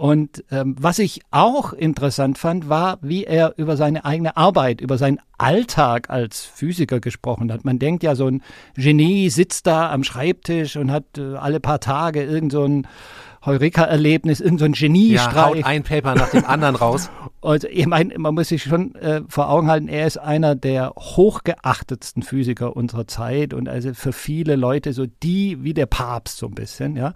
Und 0.00 0.44
ähm, 0.50 0.76
was 0.80 0.98
ich 0.98 1.20
auch 1.30 1.74
interessant 1.74 2.38
fand, 2.38 2.70
war, 2.70 2.96
wie 3.02 3.24
er 3.24 3.52
über 3.58 3.76
seine 3.76 4.06
eigene 4.06 4.34
Arbeit, 4.34 4.80
über 4.80 4.96
seinen 4.96 5.18
Alltag 5.36 6.08
als 6.08 6.42
Physiker 6.42 7.00
gesprochen 7.00 7.52
hat. 7.52 7.66
Man 7.66 7.78
denkt 7.78 8.02
ja, 8.02 8.14
so 8.14 8.26
ein 8.26 8.42
Genie 8.76 9.28
sitzt 9.28 9.66
da 9.66 9.92
am 9.92 10.02
Schreibtisch 10.02 10.76
und 10.76 10.90
hat 10.90 11.04
äh, 11.18 11.34
alle 11.34 11.60
paar 11.60 11.80
Tage 11.80 12.22
irgend 12.22 12.50
so 12.50 12.64
ein 12.64 12.88
Heureka-Erlebnis, 13.44 14.40
irgend 14.40 14.60
so 14.60 14.64
ein 14.64 14.72
Ja, 14.72 14.78
Geniestreich. 14.86 15.36
haut 15.36 15.64
ein 15.64 15.82
Paper 15.82 16.14
nach 16.14 16.30
dem 16.30 16.46
anderen 16.46 16.76
raus. 16.76 17.10
Also 17.42 17.68
ich 17.68 17.86
meine, 17.86 18.18
man 18.18 18.34
muss 18.34 18.48
sich 18.48 18.64
schon 18.64 18.94
äh, 18.96 19.22
vor 19.26 19.48
Augen 19.48 19.68
halten, 19.68 19.88
er 19.88 20.06
ist 20.06 20.18
einer 20.18 20.54
der 20.54 20.92
hochgeachtetsten 20.98 22.22
Physiker 22.22 22.76
unserer 22.76 23.06
Zeit 23.06 23.54
und 23.54 23.66
also 23.66 23.94
für 23.94 24.12
viele 24.12 24.56
Leute 24.56 24.92
so 24.92 25.06
die 25.22 25.64
wie 25.64 25.72
der 25.72 25.86
Papst 25.86 26.36
so 26.36 26.46
ein 26.48 26.54
bisschen, 26.54 26.96
ja. 26.96 27.14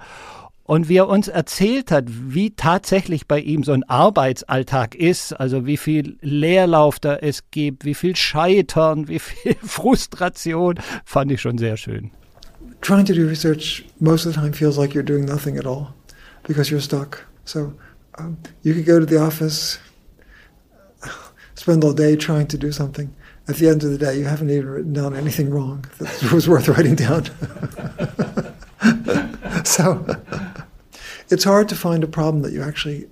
Und 0.64 0.88
wie 0.88 0.96
er 0.96 1.09
uns 1.09 1.29
erzählt 1.29 1.90
hat, 1.90 2.07
wie 2.09 2.57
tatsächlich 2.57 3.29
bei 3.29 3.38
ihm 3.38 3.64
so 3.64 3.72
ein 3.72 3.85
Arbeitsalltag 3.85 4.94
ist, 4.94 5.35
also 5.35 5.66
wie 5.66 5.77
viel 5.77 6.16
Leerlauf 6.22 6.98
da 6.98 7.16
es 7.16 7.42
gibt, 7.50 7.85
wie 7.85 7.94
viel 7.94 8.16
Scheitern, 8.16 9.09
wie 9.09 9.18
viel 9.18 9.57
Frustration, 9.62 10.77
fand 11.05 11.31
ich 11.33 11.42
schon 11.42 11.59
sehr 11.59 11.77
schön. 11.77 12.11
Trying 12.81 13.05
to 13.05 13.14
do 13.14 13.27
research 13.27 13.85
most 14.00 14.27
of 14.27 14.35
the 14.35 14.40
time 14.40 14.53
feels 14.53 14.77
like 14.77 14.94
you're 14.94 15.05
doing 15.05 15.27
nothing 15.27 15.59
at 15.59 15.66
all 15.66 15.88
because 16.46 16.70
you're 16.70 16.83
stuck. 16.83 17.27
So 17.44 17.72
um, 18.18 18.38
you 18.62 18.74
could 18.74 18.87
go 18.87 18.98
to 18.98 19.07
the 19.07 19.18
office, 19.18 19.79
spend 21.55 21.85
all 21.85 21.94
day 21.94 22.16
trying 22.16 22.48
to 22.48 22.59
do 22.59 22.72
something. 22.72 23.14
At 23.48 23.57
the 23.57 23.68
end 23.68 23.85
of 23.85 23.90
the 23.90 23.98
day, 23.98 24.18
you 24.18 24.24
haven't 24.24 24.48
even 24.48 24.68
written 24.68 24.94
down 24.94 25.14
anything 25.14 25.50
wrong 25.50 25.85
that 25.98 26.22
was 26.33 26.48
worth 26.48 26.68
writing 26.68 26.94
down. 26.94 27.24
so 29.64 30.07
it's 31.35 31.44
hard 31.44 31.68
to 31.68 31.75
find 31.75 32.05
a 32.05 32.07
problem 32.07 32.42
that 32.42 32.53
you 32.53 32.62
actually 32.62 33.09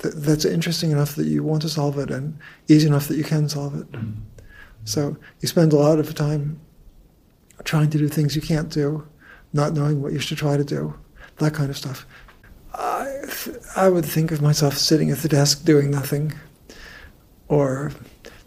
th- 0.00 0.14
that's 0.16 0.44
interesting 0.44 0.90
enough 0.90 1.14
that 1.14 1.26
you 1.26 1.42
want 1.42 1.62
to 1.62 1.68
solve 1.68 1.98
it 1.98 2.10
and 2.10 2.38
easy 2.68 2.86
enough 2.86 3.08
that 3.08 3.16
you 3.16 3.24
can 3.24 3.48
solve 3.48 3.74
it. 3.74 3.90
Mm-hmm. 3.92 4.20
So 4.84 5.16
you 5.40 5.48
spend 5.48 5.72
a 5.72 5.76
lot 5.76 5.98
of 5.98 6.14
time 6.14 6.60
trying 7.64 7.88
to 7.90 7.98
do 7.98 8.08
things 8.08 8.36
you 8.36 8.42
can't 8.42 8.70
do, 8.70 9.06
not 9.52 9.72
knowing 9.72 10.02
what 10.02 10.12
you 10.12 10.18
should 10.18 10.38
try 10.38 10.56
to 10.56 10.64
do, 10.64 10.94
that 11.38 11.54
kind 11.54 11.70
of 11.70 11.76
stuff. 11.76 12.06
I, 12.74 13.22
I 13.76 13.88
would 13.88 14.04
think 14.04 14.30
of 14.30 14.42
myself 14.42 14.76
sitting 14.76 15.10
at 15.10 15.18
the 15.18 15.28
desk 15.28 15.64
doing 15.64 15.90
nothing 15.90 16.34
or 17.48 17.92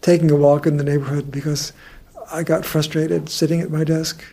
taking 0.00 0.30
a 0.30 0.36
walk 0.36 0.66
in 0.66 0.76
the 0.76 0.84
neighborhood 0.84 1.30
because 1.30 1.72
I 2.30 2.42
got 2.42 2.64
frustrated 2.64 3.28
sitting 3.28 3.60
at 3.60 3.70
my 3.70 3.84
desk. 3.84 4.24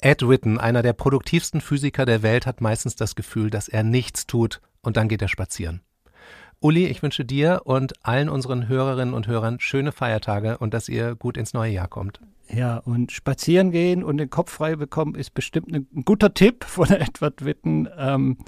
Ed 0.00 0.28
Witten, 0.28 0.58
einer 0.58 0.82
der 0.82 0.92
produktivsten 0.92 1.62
Physiker 1.62 2.04
der 2.04 2.22
Welt, 2.22 2.46
hat 2.46 2.60
meistens 2.60 2.96
das 2.96 3.14
Gefühl, 3.14 3.48
dass 3.48 3.68
er 3.68 3.82
nichts 3.82 4.26
tut 4.26 4.60
und 4.82 4.96
dann 4.96 5.08
geht 5.08 5.22
er 5.22 5.28
spazieren. 5.28 5.80
Uli, 6.60 6.86
ich 6.86 7.02
wünsche 7.02 7.24
dir 7.24 7.62
und 7.64 7.94
allen 8.04 8.28
unseren 8.28 8.68
Hörerinnen 8.68 9.14
und 9.14 9.26
Hörern 9.26 9.58
schöne 9.58 9.92
Feiertage 9.92 10.58
und 10.58 10.74
dass 10.74 10.88
ihr 10.88 11.14
gut 11.14 11.36
ins 11.36 11.54
neue 11.54 11.72
Jahr 11.72 11.88
kommt. 11.88 12.20
Ja, 12.48 12.78
und 12.78 13.10
spazieren 13.10 13.72
gehen 13.72 14.04
und 14.04 14.18
den 14.18 14.30
Kopf 14.30 14.52
frei 14.52 14.76
bekommen 14.76 15.14
ist 15.14 15.34
bestimmt 15.34 15.74
ein 15.74 15.86
guter 16.04 16.32
Tipp 16.32 16.64
von 16.64 16.90
Edward 16.90 17.44
Witten, 17.44 17.88
ähm, 17.96 18.38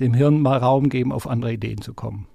dem 0.00 0.12
Hirn 0.12 0.40
mal 0.40 0.58
Raum 0.58 0.88
geben, 0.88 1.12
auf 1.12 1.26
andere 1.28 1.52
Ideen 1.52 1.80
zu 1.80 1.94
kommen. 1.94 2.26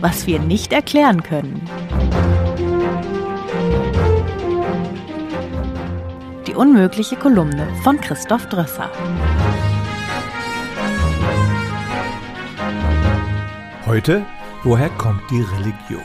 Was 0.00 0.26
wir 0.26 0.40
nicht 0.40 0.72
erklären 0.72 1.22
können. 1.22 1.62
Die 6.52 6.56
unmögliche 6.58 7.16
Kolumne 7.16 7.66
von 7.82 7.98
Christoph 7.98 8.46
Drösser. 8.50 8.90
Heute, 13.86 14.26
woher 14.62 14.90
kommt 14.90 15.22
die 15.30 15.40
Religion? 15.40 16.02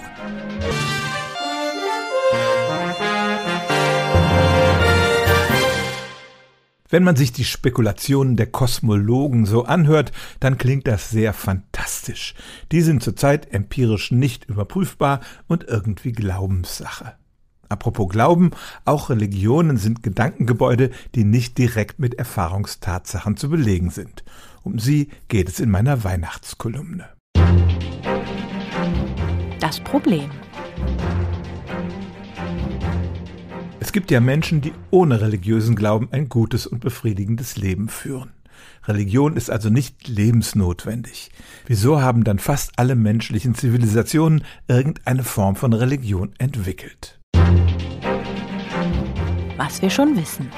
Wenn 6.90 7.04
man 7.04 7.18
sich 7.18 7.34
die 7.34 7.44
Spekulationen 7.44 8.38
der 8.38 8.48
Kosmologen 8.48 9.46
so 9.46 9.66
anhört, 9.66 10.14
dann 10.40 10.58
klingt 10.58 10.88
das 10.88 11.10
sehr 11.10 11.34
fantastisch. 11.34 12.36
Die 12.72 12.80
sind 12.80 13.04
zurzeit 13.04 13.54
empirisch 13.54 14.12
nicht 14.12 14.46
überprüfbar 14.46 15.20
und 15.48 15.66
irgendwie 15.66 16.14
Glaubenssache. 16.14 17.18
Apropos 17.70 18.10
Glauben, 18.10 18.52
auch 18.86 19.10
Religionen 19.10 19.78
sind 19.78 20.04
Gedankengebäude, 20.04 20.92
die 21.16 21.24
nicht 21.24 21.58
direkt 21.58 22.00
mit 22.00 22.16
Erfahrungstatsachen 22.16 23.38
zu 23.38 23.50
belegen 23.50 23.90
sind. 23.90 24.24
Um 24.64 24.80
sie 24.80 25.10
geht 25.28 25.50
es 25.50 25.60
in 25.60 25.70
meiner 25.70 26.04
Weihnachtskolumne. 26.04 27.10
Das 29.60 29.80
Problem. 29.82 30.30
Es 33.80 33.92
gibt 33.92 34.12
ja 34.12 34.20
Menschen, 34.20 34.62
die 34.62 34.74
ohne 34.92 35.22
religiösen 35.22 35.76
Glauben 35.76 36.10
ein 36.12 36.30
gutes 36.30 36.68
und 36.68 36.82
befriedigendes 36.82 37.58
Leben 37.58 37.90
führen. 37.90 38.32
Religion 38.86 39.36
ist 39.36 39.50
also 39.50 39.70
nicht 39.70 40.08
lebensnotwendig. 40.08 41.32
Wieso 41.66 42.02
haben 42.02 42.24
dann 42.24 42.40
fast 42.40 42.78
alle 42.78 42.96
menschlichen 42.96 43.56
Zivilisationen 43.56 44.44
irgendeine 44.68 45.24
Form 45.24 45.56
von 45.56 45.74
Religion 45.74 46.34
entwickelt? 46.38 47.17
Was 49.58 49.82
wir 49.82 49.90
schon 49.90 50.16
wissen. 50.16 50.50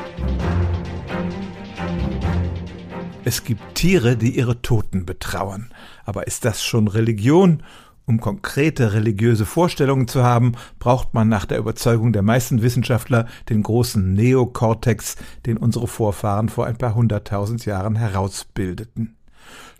Es 3.23 3.43
gibt 3.43 3.75
Tiere, 3.75 4.17
die 4.17 4.37
ihre 4.37 4.61
Toten 4.61 5.05
betrauern. 5.05 5.73
Aber 6.05 6.27
ist 6.27 6.45
das 6.45 6.63
schon 6.63 6.87
Religion 6.87 7.63
um 8.09 8.19
konkrete 8.19 8.93
religiöse 8.93 9.45
Vorstellungen 9.45 10.07
zu 10.07 10.23
haben, 10.23 10.53
braucht 10.79 11.13
man 11.13 11.29
nach 11.29 11.45
der 11.45 11.59
Überzeugung 11.59 12.11
der 12.11 12.23
meisten 12.23 12.63
Wissenschaftler 12.63 13.27
den 13.49 13.61
großen 13.61 14.13
Neokortex, 14.13 15.15
den 15.45 15.57
unsere 15.57 15.87
Vorfahren 15.87 16.49
vor 16.49 16.65
ein 16.65 16.77
paar 16.77 16.95
hunderttausend 16.95 17.65
Jahren 17.67 17.95
herausbildeten. 17.95 19.18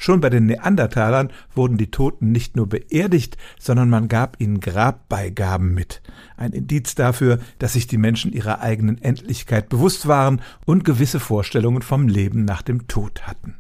Schon 0.02 0.22
bei 0.22 0.30
den 0.30 0.46
Neandertalern 0.46 1.30
wurden 1.54 1.78
die 1.78 1.92
Toten 1.92 2.32
nicht 2.32 2.56
nur 2.56 2.70
beerdigt, 2.70 3.38
sondern 3.60 3.90
man 3.90 4.08
gab 4.08 4.40
ihnen 4.40 4.62
Grabbeigaben 4.62 5.74
mit. 5.74 6.02
Ein 6.38 6.54
Indiz 6.54 6.96
dafür, 6.96 7.40
dass 7.60 7.74
sich 7.74 7.86
die 7.86 7.98
Menschen 7.98 8.32
ihrer 8.32 8.62
eigenen 8.62 9.02
Endlichkeit 9.02 9.68
bewusst 9.68 10.08
waren 10.08 10.42
und 10.66 10.86
gewisse 10.86 11.20
Vorstellungen 11.20 11.82
vom 11.82 12.08
Leben 12.08 12.46
nach 12.46 12.62
dem 12.62 12.88
Tod 12.88 13.28
hatten. 13.28 13.56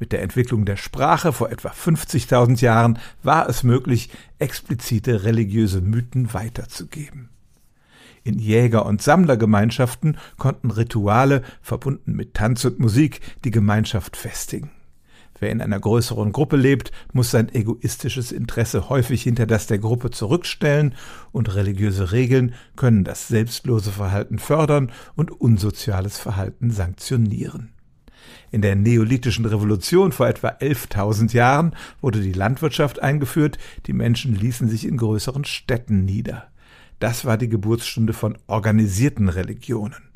Mit 0.00 0.10
der 0.10 0.22
Entwicklung 0.22 0.64
der 0.64 0.76
Sprache 0.76 1.32
vor 1.32 1.52
etwa 1.52 1.68
50.000 1.68 2.60
Jahren 2.60 2.98
war 3.22 3.48
es 3.48 3.62
möglich, 3.62 4.10
explizite 4.40 5.22
religiöse 5.22 5.80
Mythen 5.80 6.34
weiterzugeben. 6.34 7.28
In 8.24 8.40
Jäger- 8.40 8.86
und 8.86 9.02
Sammlergemeinschaften 9.02 10.18
konnten 10.36 10.72
Rituale, 10.72 11.42
verbunden 11.62 12.16
mit 12.16 12.34
Tanz 12.34 12.64
und 12.64 12.80
Musik, 12.80 13.20
die 13.44 13.52
Gemeinschaft 13.52 14.16
festigen. 14.16 14.72
Wer 15.40 15.50
in 15.50 15.62
einer 15.62 15.80
größeren 15.80 16.32
Gruppe 16.32 16.56
lebt, 16.56 16.92
muss 17.12 17.30
sein 17.30 17.52
egoistisches 17.52 18.30
Interesse 18.30 18.90
häufig 18.90 19.22
hinter 19.22 19.46
das 19.46 19.66
der 19.66 19.78
Gruppe 19.78 20.10
zurückstellen, 20.10 20.94
und 21.32 21.54
religiöse 21.54 22.12
Regeln 22.12 22.54
können 22.76 23.04
das 23.04 23.28
selbstlose 23.28 23.90
Verhalten 23.90 24.38
fördern 24.38 24.92
und 25.16 25.32
unsoziales 25.32 26.18
Verhalten 26.18 26.70
sanktionieren. 26.70 27.72
In 28.50 28.62
der 28.62 28.76
neolithischen 28.76 29.46
Revolution 29.46 30.12
vor 30.12 30.28
etwa 30.28 30.48
11.000 30.48 31.32
Jahren 31.32 31.74
wurde 32.00 32.20
die 32.20 32.32
Landwirtschaft 32.32 33.00
eingeführt, 33.00 33.58
die 33.86 33.92
Menschen 33.94 34.34
ließen 34.34 34.68
sich 34.68 34.86
in 34.86 34.98
größeren 34.98 35.44
Städten 35.44 36.04
nieder. 36.04 36.48
Das 36.98 37.24
war 37.24 37.38
die 37.38 37.48
Geburtsstunde 37.48 38.12
von 38.12 38.36
organisierten 38.46 39.30
Religionen. 39.30 40.09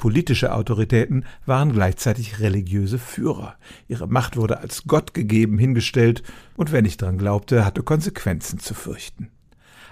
Politische 0.00 0.54
Autoritäten 0.54 1.26
waren 1.44 1.74
gleichzeitig 1.74 2.40
religiöse 2.40 2.98
Führer. 2.98 3.56
Ihre 3.86 4.08
Macht 4.08 4.38
wurde 4.38 4.60
als 4.60 4.84
Gott 4.84 5.12
gegeben 5.12 5.58
hingestellt, 5.58 6.22
und 6.56 6.72
wer 6.72 6.80
nicht 6.80 7.02
dran 7.02 7.18
glaubte, 7.18 7.66
hatte 7.66 7.82
Konsequenzen 7.82 8.58
zu 8.58 8.72
fürchten. 8.72 9.28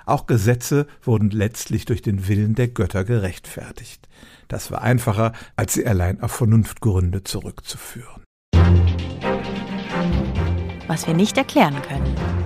Auch 0.07 0.25
Gesetze 0.25 0.87
wurden 1.03 1.29
letztlich 1.29 1.85
durch 1.85 2.01
den 2.01 2.27
Willen 2.27 2.55
der 2.55 2.69
Götter 2.69 3.05
gerechtfertigt. 3.05 4.09
Das 4.49 4.71
war 4.71 4.81
einfacher, 4.81 5.35
als 5.57 5.75
sie 5.75 5.87
allein 5.87 6.23
auf 6.23 6.33
Vernunftgründe 6.33 7.23
zurückzuführen. 7.23 8.23
Was 10.87 11.07
wir 11.07 11.13
nicht 11.13 11.37
erklären 11.37 11.77
können. 11.83 12.38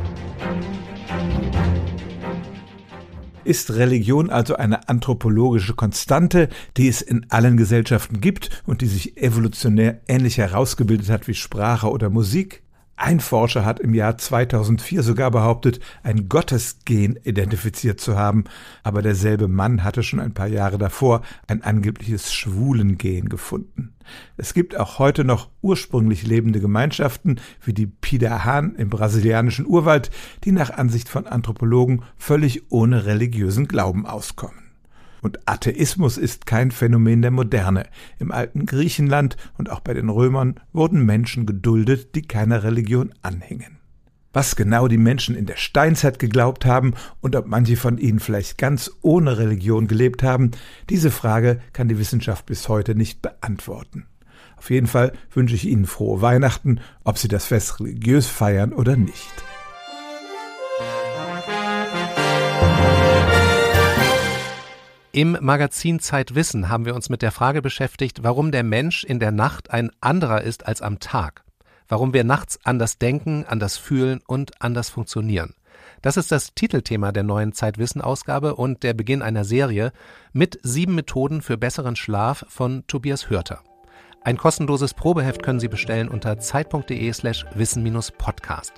Ist 3.44 3.72
Religion 3.72 4.30
also 4.30 4.54
eine 4.54 4.88
anthropologische 4.88 5.74
Konstante, 5.74 6.48
die 6.76 6.86
es 6.86 7.02
in 7.02 7.26
allen 7.30 7.56
Gesellschaften 7.56 8.20
gibt 8.20 8.62
und 8.66 8.82
die 8.82 8.86
sich 8.86 9.16
evolutionär 9.16 10.00
ähnlich 10.06 10.38
herausgebildet 10.38 11.10
hat 11.10 11.26
wie 11.26 11.34
Sprache 11.34 11.90
oder 11.90 12.08
Musik? 12.08 12.62
Ein 12.96 13.20
Forscher 13.20 13.64
hat 13.64 13.80
im 13.80 13.94
Jahr 13.94 14.18
2004 14.18 15.02
sogar 15.02 15.30
behauptet, 15.30 15.80
ein 16.02 16.28
Gottesgen 16.28 17.18
identifiziert 17.24 18.00
zu 18.00 18.16
haben, 18.16 18.44
aber 18.82 19.02
derselbe 19.02 19.48
Mann 19.48 19.82
hatte 19.82 20.02
schon 20.02 20.20
ein 20.20 20.34
paar 20.34 20.46
Jahre 20.46 20.78
davor 20.78 21.22
ein 21.46 21.62
angebliches 21.62 22.32
Schwulengen 22.32 23.28
gefunden. 23.28 23.94
Es 24.36 24.54
gibt 24.54 24.76
auch 24.76 24.98
heute 24.98 25.24
noch 25.24 25.48
ursprünglich 25.62 26.26
lebende 26.26 26.60
Gemeinschaften 26.60 27.40
wie 27.64 27.72
die 27.72 27.86
Pidahan 27.86 28.74
im 28.74 28.90
brasilianischen 28.90 29.66
Urwald, 29.66 30.10
die 30.44 30.52
nach 30.52 30.70
Ansicht 30.70 31.08
von 31.08 31.26
Anthropologen 31.26 32.02
völlig 32.16 32.70
ohne 32.70 33.06
religiösen 33.06 33.68
Glauben 33.68 34.06
auskommen. 34.06 34.61
Und 35.22 35.38
Atheismus 35.46 36.18
ist 36.18 36.46
kein 36.46 36.72
Phänomen 36.72 37.22
der 37.22 37.30
Moderne. 37.30 37.86
Im 38.18 38.32
alten 38.32 38.66
Griechenland 38.66 39.36
und 39.56 39.70
auch 39.70 39.80
bei 39.80 39.94
den 39.94 40.08
Römern 40.08 40.56
wurden 40.72 41.06
Menschen 41.06 41.46
geduldet, 41.46 42.14
die 42.16 42.22
keiner 42.22 42.64
Religion 42.64 43.14
anhingen. 43.22 43.78
Was 44.32 44.56
genau 44.56 44.88
die 44.88 44.98
Menschen 44.98 45.36
in 45.36 45.46
der 45.46 45.56
Steinzeit 45.56 46.18
geglaubt 46.18 46.66
haben 46.66 46.94
und 47.20 47.36
ob 47.36 47.46
manche 47.46 47.76
von 47.76 47.98
ihnen 47.98 48.18
vielleicht 48.18 48.58
ganz 48.58 48.90
ohne 49.00 49.38
Religion 49.38 49.86
gelebt 49.86 50.22
haben, 50.22 50.50
diese 50.90 51.10
Frage 51.10 51.60
kann 51.72 51.88
die 51.88 51.98
Wissenschaft 51.98 52.46
bis 52.46 52.68
heute 52.68 52.94
nicht 52.94 53.22
beantworten. 53.22 54.06
Auf 54.56 54.70
jeden 54.70 54.86
Fall 54.86 55.12
wünsche 55.32 55.54
ich 55.54 55.66
Ihnen 55.66 55.86
frohe 55.86 56.22
Weihnachten, 56.22 56.80
ob 57.04 57.18
Sie 57.18 57.28
das 57.28 57.46
Fest 57.46 57.80
religiös 57.80 58.28
feiern 58.28 58.72
oder 58.72 58.96
nicht. 58.96 59.44
Im 65.14 65.36
Magazin 65.42 66.00
Zeitwissen 66.00 66.70
haben 66.70 66.86
wir 66.86 66.94
uns 66.94 67.10
mit 67.10 67.20
der 67.20 67.32
Frage 67.32 67.60
beschäftigt, 67.60 68.22
warum 68.22 68.50
der 68.50 68.62
Mensch 68.62 69.04
in 69.04 69.18
der 69.18 69.30
Nacht 69.30 69.70
ein 69.70 69.90
anderer 70.00 70.40
ist 70.40 70.66
als 70.66 70.80
am 70.80 71.00
Tag. 71.00 71.44
Warum 71.86 72.14
wir 72.14 72.24
nachts 72.24 72.58
anders 72.64 72.96
denken, 72.96 73.44
anders 73.46 73.76
fühlen 73.76 74.20
und 74.26 74.62
anders 74.62 74.88
funktionieren. 74.88 75.52
Das 76.00 76.16
ist 76.16 76.32
das 76.32 76.54
Titelthema 76.54 77.12
der 77.12 77.24
neuen 77.24 77.52
Zeitwissen-Ausgabe 77.52 78.54
und 78.54 78.82
der 78.82 78.94
Beginn 78.94 79.20
einer 79.20 79.44
Serie 79.44 79.92
mit 80.32 80.58
sieben 80.62 80.94
Methoden 80.94 81.42
für 81.42 81.58
besseren 81.58 81.94
Schlaf 81.94 82.46
von 82.48 82.86
Tobias 82.86 83.28
Hörter. 83.28 83.60
Ein 84.22 84.38
kostenloses 84.38 84.94
Probeheft 84.94 85.42
können 85.42 85.60
Sie 85.60 85.68
bestellen 85.68 86.08
unter 86.08 86.38
zeit.de 86.38 87.12
slash 87.12 87.44
wissen-podcast. 87.54 88.72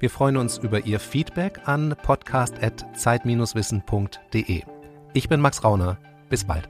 Wir 0.00 0.10
freuen 0.10 0.36
uns 0.36 0.58
über 0.58 0.84
Ihr 0.84 0.98
Feedback 0.98 1.60
an 1.64 1.94
podcast.zeit-wissen.de. 2.02 4.75
Ich 5.16 5.30
bin 5.30 5.40
Max 5.40 5.64
Rauner. 5.64 5.96
Bis 6.28 6.44
bald. 6.44 6.68